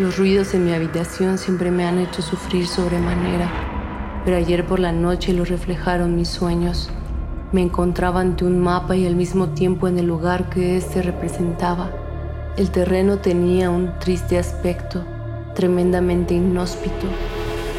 Los 0.00 0.16
ruidos 0.16 0.54
en 0.54 0.64
mi 0.64 0.72
habitación 0.72 1.36
siempre 1.36 1.70
me 1.70 1.84
han 1.84 1.98
hecho 1.98 2.22
sufrir 2.22 2.66
sobremanera, 2.66 3.50
pero 4.24 4.38
ayer 4.38 4.66
por 4.66 4.80
la 4.80 4.92
noche 4.92 5.34
lo 5.34 5.44
reflejaron 5.44 6.16
mis 6.16 6.28
sueños. 6.28 6.88
Me 7.52 7.60
encontraba 7.60 8.22
ante 8.22 8.46
un 8.46 8.58
mapa 8.58 8.96
y 8.96 9.06
al 9.06 9.14
mismo 9.14 9.50
tiempo 9.50 9.88
en 9.88 9.98
el 9.98 10.06
lugar 10.06 10.48
que 10.48 10.78
éste 10.78 11.02
representaba. 11.02 11.90
El 12.56 12.70
terreno 12.70 13.18
tenía 13.18 13.68
un 13.68 13.98
triste 13.98 14.38
aspecto, 14.38 15.04
tremendamente 15.54 16.32
inhóspito. 16.32 17.06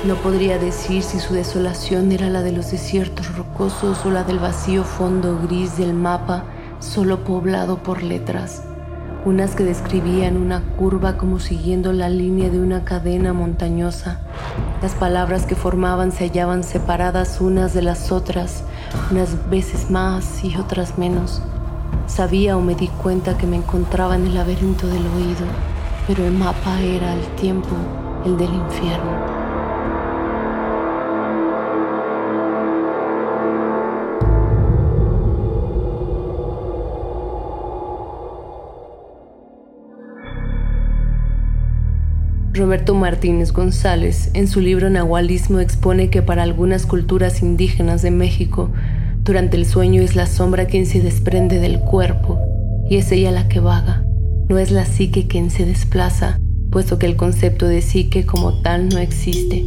No 0.05 0.13
podría 0.13 0.59
decir 0.59 1.01
si 1.01 1.19
su 1.19 1.33
desolación 1.33 2.11
era 2.11 2.29
la 2.29 2.43
de 2.43 2.51
los 2.51 2.69
desiertos 2.69 3.35
rocosos 3.35 4.05
o 4.05 4.11
la 4.11 4.23
del 4.23 4.37
vacío 4.37 4.83
fondo 4.83 5.39
gris 5.41 5.75
del 5.75 5.95
mapa, 5.95 6.43
solo 6.81 7.23
poblado 7.23 7.81
por 7.81 8.03
letras 8.03 8.61
unas 9.23 9.55
que 9.55 9.63
describían 9.63 10.37
una 10.37 10.61
curva 10.77 11.17
como 11.17 11.39
siguiendo 11.39 11.93
la 11.93 12.09
línea 12.09 12.49
de 12.49 12.59
una 12.59 12.83
cadena 12.83 13.33
montañosa. 13.33 14.19
Las 14.81 14.93
palabras 14.95 15.45
que 15.45 15.55
formaban 15.55 16.11
se 16.11 16.25
hallaban 16.25 16.63
separadas 16.63 17.39
unas 17.39 17.73
de 17.73 17.83
las 17.83 18.11
otras, 18.11 18.63
unas 19.11 19.49
veces 19.49 19.91
más 19.91 20.43
y 20.43 20.55
otras 20.57 20.97
menos. 20.97 21.41
Sabía 22.07 22.57
o 22.57 22.61
me 22.61 22.75
di 22.75 22.87
cuenta 22.87 23.37
que 23.37 23.47
me 23.47 23.57
encontraba 23.57 24.15
en 24.15 24.25
el 24.25 24.35
laberinto 24.35 24.87
del 24.87 25.05
oído, 25.15 25.45
pero 26.07 26.25
el 26.25 26.33
mapa 26.33 26.81
era 26.81 27.13
al 27.13 27.21
tiempo 27.35 27.75
el 28.25 28.37
del 28.37 28.53
infierno. 28.53 29.30
Roberto 42.53 42.95
Martínez 42.95 43.53
González, 43.53 44.29
en 44.33 44.49
su 44.49 44.59
libro 44.59 44.89
Nahualismo, 44.89 45.61
expone 45.61 46.09
que 46.09 46.21
para 46.21 46.43
algunas 46.43 46.85
culturas 46.85 47.41
indígenas 47.41 48.01
de 48.01 48.11
México, 48.11 48.71
durante 49.23 49.55
el 49.55 49.65
sueño 49.65 50.01
es 50.01 50.17
la 50.17 50.25
sombra 50.25 50.65
quien 50.65 50.85
se 50.85 50.99
desprende 50.99 51.59
del 51.59 51.79
cuerpo 51.79 52.41
y 52.89 52.97
es 52.97 53.09
ella 53.13 53.31
la 53.31 53.47
que 53.47 53.61
vaga. 53.61 54.03
No 54.49 54.57
es 54.57 54.69
la 54.69 54.83
psique 54.83 55.27
quien 55.27 55.49
se 55.49 55.65
desplaza, 55.65 56.39
puesto 56.71 56.99
que 56.99 57.05
el 57.05 57.15
concepto 57.15 57.69
de 57.69 57.81
psique 57.81 58.25
como 58.25 58.61
tal 58.61 58.89
no 58.89 58.97
existe. 58.97 59.63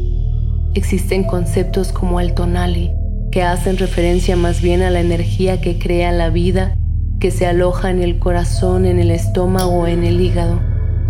existen 0.74 1.24
conceptos 1.24 1.90
como 1.90 2.20
el 2.20 2.34
tonali, 2.34 2.90
que 3.32 3.42
hacen 3.42 3.78
referencia 3.78 4.36
más 4.36 4.60
bien 4.60 4.82
a 4.82 4.90
la 4.90 5.00
energía 5.00 5.62
que 5.62 5.78
crea 5.78 6.12
la 6.12 6.28
vida, 6.28 6.76
que 7.18 7.30
se 7.30 7.46
aloja 7.46 7.90
en 7.90 8.02
el 8.02 8.18
corazón, 8.18 8.84
en 8.84 8.98
el 8.98 9.10
estómago 9.10 9.70
o 9.70 9.86
en 9.86 10.04
el 10.04 10.20
hígado, 10.20 10.60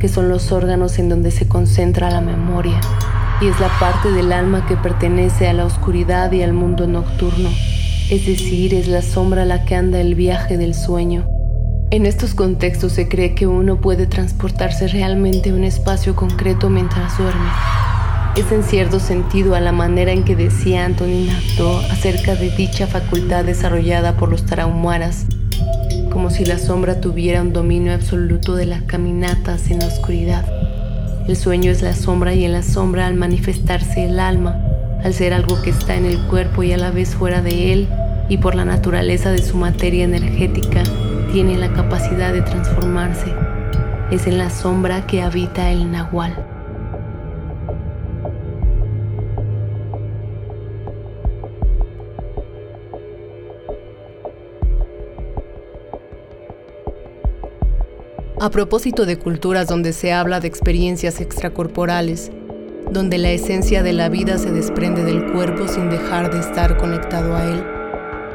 que 0.05 0.09
son 0.11 0.29
los 0.29 0.53
órganos 0.53 0.99
en 0.99 1.09
donde 1.09 1.31
se 1.31 1.49
concentra 1.49 2.11
la 2.11 2.21
memoria, 2.21 2.79
y 3.40 3.47
es 3.47 3.59
la 3.59 3.71
parte 3.81 4.11
del 4.11 4.35
alma 4.35 4.67
que 4.67 4.77
pertenece 4.77 5.49
a 5.49 5.55
la 5.55 5.64
oscuridad 5.64 6.31
y 6.33 6.43
al 6.43 6.53
mundo 6.53 6.87
nocturno, 6.87 7.49
es 8.11 8.27
decir, 8.27 8.75
es 8.75 8.87
la 8.87 9.01
sombra 9.01 9.47
la 9.47 9.64
que 9.64 9.77
anda 9.77 10.03
el 10.03 10.14
viaje 10.14 10.59
del 10.59 10.75
sueño. 10.75 11.27
En 11.90 12.05
estos 12.05 12.35
contextos 12.35 12.93
se 12.93 13.09
cree 13.09 13.35
que 13.35 13.47
uno 13.47 13.81
puede 13.81 14.07
transportarse 14.07 14.88
realmente 14.88 15.49
a 15.49 15.55
un 15.55 15.64
espacio 15.64 16.14
concreto 16.14 16.69
mientras 16.69 17.17
duerme. 17.17 17.49
Es 18.37 18.53
en 18.53 18.62
cierto 18.62 19.01
sentido 19.01 19.55
a 19.55 19.61
la 19.61 19.73
manera 19.73 20.12
en 20.12 20.23
que 20.25 20.37
decía 20.37 20.85
Antonin 20.85 21.31
Artaud 21.31 21.83
acerca 21.90 22.35
de 22.35 22.51
dicha 22.51 22.87
facultad 22.87 23.47
desarrollada 23.47 24.19
por 24.19 24.29
los 24.29 24.45
tarahumaras, 24.45 25.25
como 26.14 26.31
si 26.31 26.44
la 26.44 26.59
sombra 26.59 27.00
tuviera 27.00 27.42
un 27.42 27.53
dominio 27.53 27.92
absoluto 27.92 28.55
de 28.55 28.66
las 28.66 28.83
caminatas 28.83 29.68
en 29.72 29.81
la 29.81 29.88
oscuridad. 29.88 30.46
El 31.27 31.37
sueño 31.37 31.72
es 31.72 31.83
la 31.83 31.92
sombra 31.92 32.35
y 32.35 32.44
en 32.44 32.53
la 32.53 32.62
sombra 32.62 33.09
al 33.09 33.14
manifestarse 33.16 34.05
el 34.05 34.20
alma, 34.20 34.61
al 35.03 35.12
ser 35.12 35.35
algo 35.35 35.61
que 35.61 35.70
está 35.70 35.96
en 35.96 36.07
el 36.07 36.24
cuerpo 36.29 36.62
y 36.62 36.72
a 36.72 36.77
la 36.77 36.92
vez 36.92 37.16
fuera 37.16 37.42
de 37.42 37.72
él, 37.72 37.88
y 38.29 38.38
por 38.38 38.55
la 38.55 38.64
naturaleza 38.64 39.33
de 39.33 39.42
su 39.42 39.57
materia 39.57 40.05
energética, 40.05 40.85
tiene 41.33 41.59
la 41.59 41.72
capacidad 41.72 42.33
de 42.33 42.42
transformarse. 42.42 43.35
Es 44.12 44.29
en 44.29 44.38
la 44.38 44.50
sombra 44.50 45.09
que 45.09 45.20
habita 45.20 45.72
el 45.72 45.90
nahual. 45.90 46.54
A 58.45 58.51
propósito 58.51 59.07
de 59.07 59.19
culturas 59.19 59.69
donde 59.69 59.95
se 59.95 60.13
habla 60.13 60.39
de 60.39 60.49
experiencias 60.49 61.23
extracorporales, 61.23 62.31
donde 62.91 63.17
la 63.17 63.31
esencia 63.31 63.83
de 63.83 63.95
la 63.95 64.11
vida 64.11 64.37
se 64.37 64.51
desprende 64.51 65.03
del 65.03 65.33
cuerpo 65.33 65.67
sin 65.67 65.89
dejar 65.89 66.31
de 66.31 66.41
estar 66.41 66.77
conectado 66.77 67.37
a 67.37 67.47
él, 67.47 67.65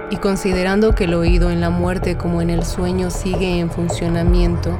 y 0.10 0.16
considerando 0.16 0.96
que 0.96 1.04
el 1.04 1.14
oído 1.14 1.52
en 1.52 1.62
la 1.62 1.70
muerte 1.70 2.18
como 2.18 2.42
en 2.42 2.50
el 2.50 2.66
sueño 2.66 3.12
sigue 3.12 3.60
en 3.60 3.70
funcionamiento, 3.70 4.80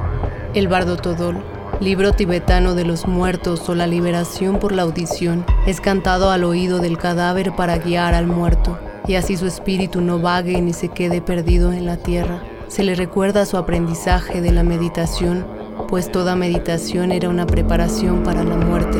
el 0.54 0.66
Bardo 0.66 0.96
Todol, 0.96 1.40
libro 1.78 2.10
tibetano 2.10 2.74
de 2.74 2.84
los 2.84 3.06
muertos 3.06 3.68
o 3.68 3.76
la 3.76 3.86
liberación 3.86 4.58
por 4.58 4.72
la 4.72 4.82
audición, 4.82 5.44
es 5.64 5.80
cantado 5.80 6.32
al 6.32 6.42
oído 6.42 6.80
del 6.80 6.98
cadáver 6.98 7.52
para 7.52 7.78
guiar 7.78 8.14
al 8.14 8.26
muerto, 8.26 8.80
y 9.06 9.14
así 9.14 9.36
su 9.36 9.46
espíritu 9.46 10.00
no 10.00 10.18
vague 10.18 10.60
ni 10.60 10.72
se 10.72 10.88
quede 10.88 11.22
perdido 11.22 11.72
en 11.72 11.86
la 11.86 11.98
tierra 11.98 12.42
se 12.70 12.84
le 12.84 12.94
recuerda 12.94 13.46
su 13.46 13.56
aprendizaje 13.56 14.40
de 14.40 14.52
la 14.52 14.62
meditación, 14.62 15.44
pues 15.88 16.12
toda 16.12 16.36
meditación 16.36 17.10
era 17.10 17.28
una 17.28 17.44
preparación 17.44 18.22
para 18.22 18.44
la 18.44 18.56
muerte. 18.56 18.96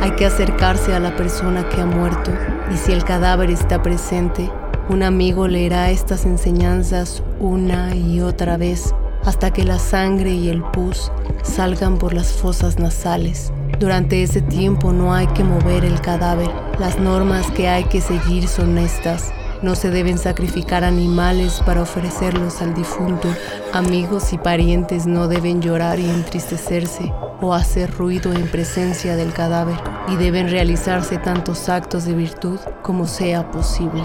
Hay 0.00 0.10
que 0.16 0.26
acercarse 0.26 0.92
a 0.92 0.98
la 0.98 1.14
persona 1.14 1.68
que 1.68 1.80
ha 1.80 1.86
muerto 1.86 2.32
y 2.74 2.76
si 2.76 2.90
el 2.90 3.04
cadáver 3.04 3.50
está 3.50 3.80
presente, 3.82 4.50
un 4.88 5.04
amigo 5.04 5.46
leerá 5.46 5.90
estas 5.90 6.26
enseñanzas 6.26 7.22
una 7.38 7.94
y 7.94 8.20
otra 8.20 8.56
vez 8.56 8.92
hasta 9.24 9.52
que 9.52 9.62
la 9.62 9.78
sangre 9.78 10.32
y 10.32 10.48
el 10.48 10.64
pus 10.64 11.12
salgan 11.44 11.98
por 11.98 12.12
las 12.12 12.32
fosas 12.32 12.80
nasales. 12.80 13.52
Durante 13.78 14.24
ese 14.24 14.42
tiempo 14.42 14.92
no 14.92 15.14
hay 15.14 15.28
que 15.28 15.44
mover 15.44 15.84
el 15.84 16.00
cadáver. 16.00 16.50
Las 16.80 16.98
normas 16.98 17.48
que 17.52 17.68
hay 17.68 17.84
que 17.84 18.00
seguir 18.00 18.48
son 18.48 18.76
estas. 18.76 19.32
No 19.62 19.76
se 19.76 19.90
deben 19.90 20.18
sacrificar 20.18 20.82
animales 20.82 21.62
para 21.64 21.82
ofrecerlos 21.82 22.60
al 22.62 22.74
difunto. 22.74 23.28
Amigos 23.72 24.32
y 24.32 24.38
parientes 24.38 25.06
no 25.06 25.28
deben 25.28 25.62
llorar 25.62 26.00
y 26.00 26.10
entristecerse 26.10 27.12
o 27.40 27.54
hacer 27.54 27.96
ruido 27.96 28.32
en 28.32 28.48
presencia 28.48 29.14
del 29.14 29.32
cadáver 29.32 29.76
y 30.08 30.16
deben 30.16 30.50
realizarse 30.50 31.16
tantos 31.18 31.68
actos 31.68 32.04
de 32.04 32.14
virtud 32.14 32.58
como 32.82 33.06
sea 33.06 33.52
posible. 33.52 34.02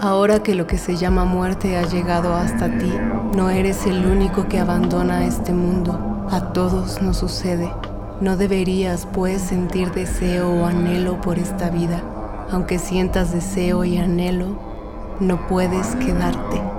Ahora 0.00 0.42
que 0.42 0.56
lo 0.56 0.66
que 0.66 0.78
se 0.78 0.96
llama 0.96 1.24
muerte 1.24 1.76
ha 1.76 1.82
llegado 1.82 2.34
hasta 2.34 2.66
ti, 2.66 2.92
no 3.36 3.48
eres 3.48 3.86
el 3.86 4.04
único 4.06 4.48
que 4.48 4.58
abandona 4.58 5.24
este 5.24 5.52
mundo. 5.52 6.26
A 6.32 6.52
todos 6.52 7.00
nos 7.00 7.18
sucede. 7.18 7.72
No 8.20 8.36
deberías, 8.36 9.06
pues, 9.12 9.40
sentir 9.40 9.92
deseo 9.92 10.50
o 10.50 10.66
anhelo 10.66 11.20
por 11.20 11.38
esta 11.38 11.70
vida 11.70 12.02
aunque 12.50 12.78
sientas 12.78 13.32
deseo 13.32 13.84
y 13.84 13.98
anhelo, 13.98 14.58
no 15.20 15.46
puedes 15.46 15.86
quedarte. 15.96 16.69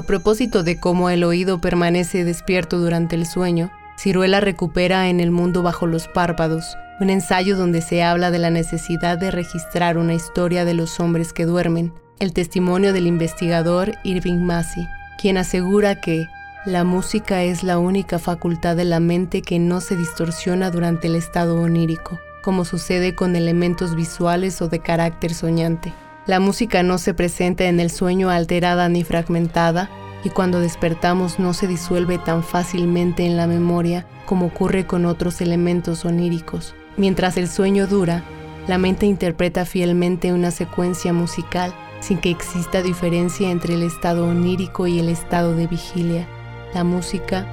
A 0.00 0.02
propósito 0.02 0.62
de 0.62 0.80
cómo 0.80 1.10
el 1.10 1.22
oído 1.24 1.60
permanece 1.60 2.24
despierto 2.24 2.78
durante 2.78 3.16
el 3.16 3.26
sueño, 3.26 3.70
Ciruela 3.98 4.40
recupera 4.40 5.10
en 5.10 5.20
El 5.20 5.30
mundo 5.30 5.62
bajo 5.62 5.86
los 5.86 6.08
párpados, 6.08 6.64
un 7.00 7.10
ensayo 7.10 7.54
donde 7.54 7.82
se 7.82 8.02
habla 8.02 8.30
de 8.30 8.38
la 8.38 8.48
necesidad 8.48 9.18
de 9.18 9.30
registrar 9.30 9.98
una 9.98 10.14
historia 10.14 10.64
de 10.64 10.72
los 10.72 11.00
hombres 11.00 11.34
que 11.34 11.44
duermen, 11.44 11.92
el 12.18 12.32
testimonio 12.32 12.94
del 12.94 13.06
investigador 13.06 13.92
Irving 14.02 14.38
Massey, 14.38 14.88
quien 15.18 15.36
asegura 15.36 16.00
que 16.00 16.28
la 16.64 16.82
música 16.82 17.42
es 17.42 17.62
la 17.62 17.76
única 17.76 18.18
facultad 18.18 18.76
de 18.76 18.86
la 18.86 19.00
mente 19.00 19.42
que 19.42 19.58
no 19.58 19.82
se 19.82 19.96
distorsiona 19.96 20.70
durante 20.70 21.08
el 21.08 21.14
estado 21.14 21.60
onírico, 21.60 22.18
como 22.42 22.64
sucede 22.64 23.14
con 23.14 23.36
elementos 23.36 23.94
visuales 23.94 24.62
o 24.62 24.68
de 24.68 24.78
carácter 24.78 25.34
soñante. 25.34 25.92
La 26.30 26.38
música 26.38 26.84
no 26.84 26.98
se 26.98 27.12
presenta 27.12 27.64
en 27.64 27.80
el 27.80 27.90
sueño 27.90 28.30
alterada 28.30 28.88
ni 28.88 29.02
fragmentada, 29.02 29.90
y 30.22 30.28
cuando 30.28 30.60
despertamos 30.60 31.40
no 31.40 31.54
se 31.54 31.66
disuelve 31.66 32.18
tan 32.18 32.44
fácilmente 32.44 33.26
en 33.26 33.36
la 33.36 33.48
memoria 33.48 34.06
como 34.26 34.46
ocurre 34.46 34.86
con 34.86 35.06
otros 35.06 35.40
elementos 35.40 36.04
oníricos. 36.04 36.76
Mientras 36.96 37.36
el 37.36 37.48
sueño 37.48 37.88
dura, 37.88 38.22
la 38.68 38.78
mente 38.78 39.06
interpreta 39.06 39.64
fielmente 39.64 40.32
una 40.32 40.52
secuencia 40.52 41.12
musical 41.12 41.74
sin 41.98 42.18
que 42.18 42.30
exista 42.30 42.80
diferencia 42.80 43.50
entre 43.50 43.74
el 43.74 43.82
estado 43.82 44.28
onírico 44.28 44.86
y 44.86 45.00
el 45.00 45.08
estado 45.08 45.56
de 45.56 45.66
vigilia. 45.66 46.28
La 46.74 46.84
música 46.84 47.44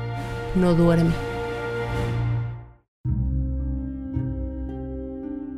no 0.53 0.75
duerme. 0.75 1.26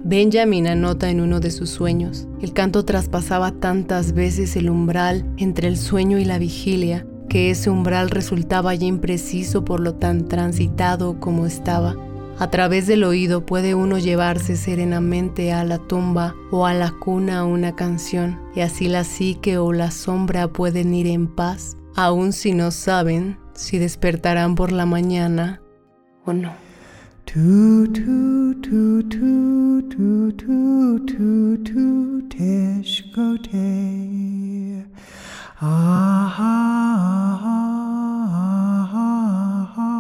Benjamin 0.10 0.66
anota 0.66 1.12
en 1.12 1.22
uno 1.22 1.40
de 1.40 1.52
sus 1.52 1.70
sueños, 1.70 2.28
el 2.42 2.52
canto 2.52 2.84
traspasaba 2.84 3.52
tantas 3.52 4.14
veces 4.14 4.56
el 4.56 4.72
umbral 4.72 5.24
entre 5.38 5.68
el 5.68 5.78
sueño 5.78 6.18
y 6.18 6.26
la 6.26 6.40
vigilia, 6.40 7.06
que 7.30 7.52
ese 7.52 7.70
umbral 7.70 8.10
resultaba 8.10 8.74
ya 8.74 8.88
impreciso 8.88 9.64
por 9.64 9.80
lo 9.80 9.94
tan 9.94 10.28
transitado 10.28 11.20
como 11.20 11.46
estaba. 11.46 11.96
A 12.40 12.50
través 12.50 12.88
del 12.88 13.04
oído 13.04 13.46
puede 13.46 13.76
uno 13.76 14.00
llevarse 14.00 14.56
serenamente 14.56 15.54
a 15.54 15.64
la 15.64 15.78
tumba 15.78 16.34
o 16.50 16.66
a 16.66 16.74
la 16.74 16.90
cuna 16.90 17.46
una 17.46 17.76
canción, 17.76 18.40
y 18.56 18.62
así 18.62 18.88
la 18.88 19.04
psique 19.04 19.60
o 19.60 19.74
la 19.74 19.92
sombra 19.92 20.48
pueden 20.48 20.92
ir 20.96 21.06
en 21.06 21.28
paz, 21.28 21.78
aun 21.96 22.34
si 22.34 22.54
no 22.54 22.72
saben 22.72 23.38
si 23.54 23.78
despertarán 23.78 24.56
por 24.56 24.72
la 24.72 24.88
mañana 24.88 25.62
o 26.26 26.34
no. 26.34 26.69
Tu 27.30 27.86
tu 27.94 28.56
tu 28.60 29.04
tu 29.08 29.84
tu 29.88 30.32
tu 30.42 30.58
tu 31.06 31.58
tu 31.64 31.86
teshkote. 32.28 33.70
Aha 35.62 36.56
aha 39.78 39.94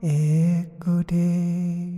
ekote. 0.00 1.89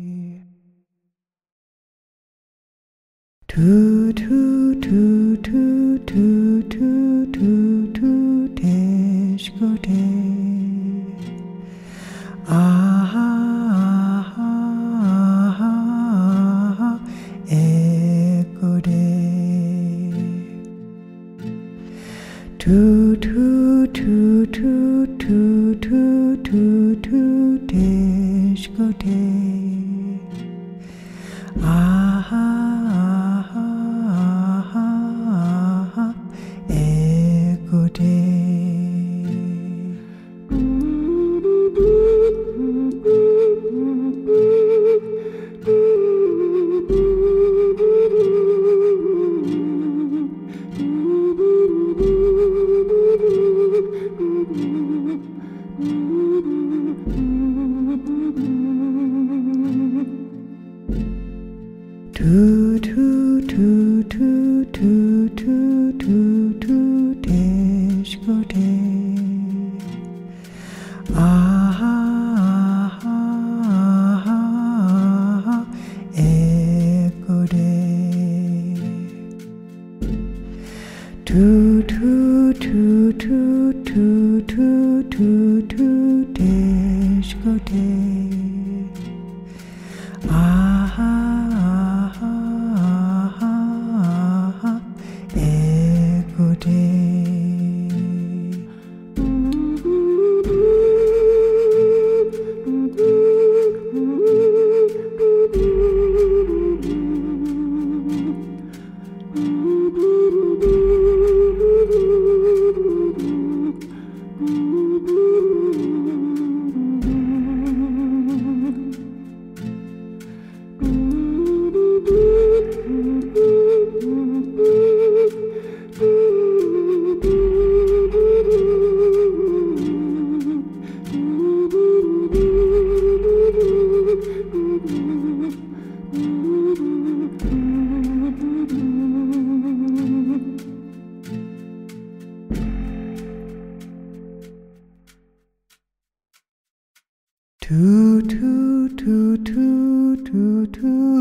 Tu. 150.66 151.12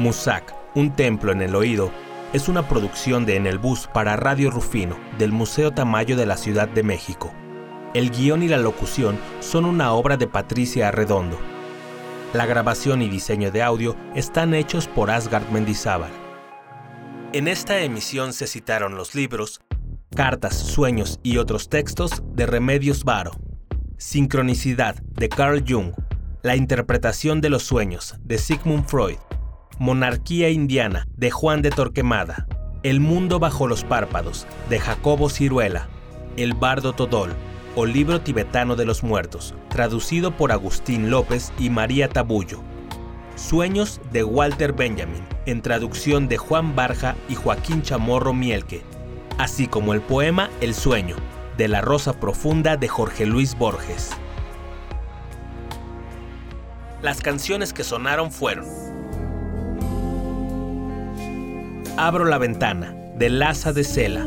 Musac, 0.00 0.54
un 0.74 0.96
templo 0.96 1.30
en 1.30 1.42
el 1.42 1.54
oído, 1.54 1.90
es 2.32 2.48
una 2.48 2.66
producción 2.66 3.26
de 3.26 3.36
En 3.36 3.46
el 3.46 3.58
Bus 3.58 3.86
para 3.86 4.16
Radio 4.16 4.50
Rufino 4.50 4.96
del 5.18 5.30
Museo 5.30 5.72
Tamayo 5.72 6.16
de 6.16 6.24
la 6.24 6.38
Ciudad 6.38 6.68
de 6.68 6.82
México. 6.82 7.32
El 7.92 8.10
guion 8.10 8.42
y 8.42 8.48
la 8.48 8.56
locución 8.56 9.18
son 9.40 9.66
una 9.66 9.92
obra 9.92 10.16
de 10.16 10.26
Patricia 10.26 10.88
Arredondo. 10.88 11.38
La 12.32 12.46
grabación 12.46 13.02
y 13.02 13.08
diseño 13.08 13.50
de 13.50 13.60
audio 13.60 13.96
están 14.14 14.54
hechos 14.54 14.86
por 14.86 15.10
Asgard 15.10 15.48
Mendizábal. 15.48 16.12
En 17.32 17.48
esta 17.48 17.80
emisión 17.80 18.32
se 18.32 18.46
citaron 18.46 18.94
los 18.94 19.16
libros 19.16 19.60
Cartas, 20.14 20.56
Sueños 20.56 21.18
y 21.24 21.38
otros 21.38 21.68
textos 21.68 22.22
de 22.32 22.46
Remedios 22.46 23.02
Varo, 23.02 23.32
Sincronicidad 23.98 24.94
de 24.94 25.28
Carl 25.28 25.64
Jung, 25.68 25.92
La 26.44 26.54
interpretación 26.54 27.40
de 27.40 27.50
los 27.50 27.64
sueños 27.64 28.14
de 28.20 28.38
Sigmund 28.38 28.86
Freud, 28.86 29.18
Monarquía 29.80 30.50
Indiana 30.50 31.08
de 31.16 31.32
Juan 31.32 31.62
de 31.62 31.70
Torquemada, 31.70 32.46
El 32.84 33.00
mundo 33.00 33.40
bajo 33.40 33.66
los 33.66 33.82
párpados, 33.82 34.46
de 34.68 34.78
Jacobo 34.78 35.30
Ciruela, 35.30 35.88
El 36.36 36.54
bardo 36.54 36.92
Todol, 36.92 37.34
o 37.76 37.86
Libro 37.86 38.20
tibetano 38.20 38.76
de 38.76 38.84
los 38.84 39.02
muertos, 39.02 39.54
traducido 39.68 40.36
por 40.36 40.52
Agustín 40.52 41.10
López 41.10 41.52
y 41.58 41.70
María 41.70 42.08
Tabullo. 42.08 42.60
Sueños 43.36 44.00
de 44.12 44.24
Walter 44.24 44.72
Benjamin, 44.72 45.24
en 45.46 45.62
traducción 45.62 46.28
de 46.28 46.36
Juan 46.36 46.74
Barja 46.74 47.16
y 47.28 47.34
Joaquín 47.34 47.82
Chamorro 47.82 48.34
Mielque, 48.34 48.82
así 49.38 49.66
como 49.66 49.94
el 49.94 50.00
poema 50.00 50.50
El 50.60 50.74
sueño, 50.74 51.16
de 51.56 51.68
La 51.68 51.80
Rosa 51.80 52.18
Profunda 52.18 52.76
de 52.76 52.88
Jorge 52.88 53.26
Luis 53.26 53.56
Borges. 53.56 54.10
Las 57.02 57.20
canciones 57.20 57.72
que 57.72 57.84
sonaron 57.84 58.30
fueron 58.30 58.66
Abro 61.96 62.24
la 62.24 62.38
ventana, 62.38 62.94
de 63.16 63.28
Laza 63.28 63.72
de 63.74 63.84
Cela. 63.84 64.26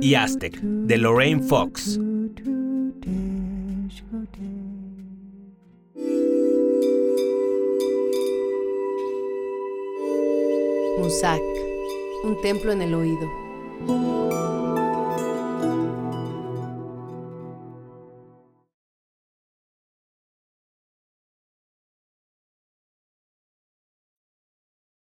y 0.00 0.14
Aztec, 0.14 0.60
de 0.60 0.98
Lorraine 0.98 1.42
Fox. 1.42 1.98
Musak, 10.98 11.40
un 12.24 12.40
templo 12.42 12.72
en 12.72 12.82
el 12.82 12.94
oído. 12.94 14.55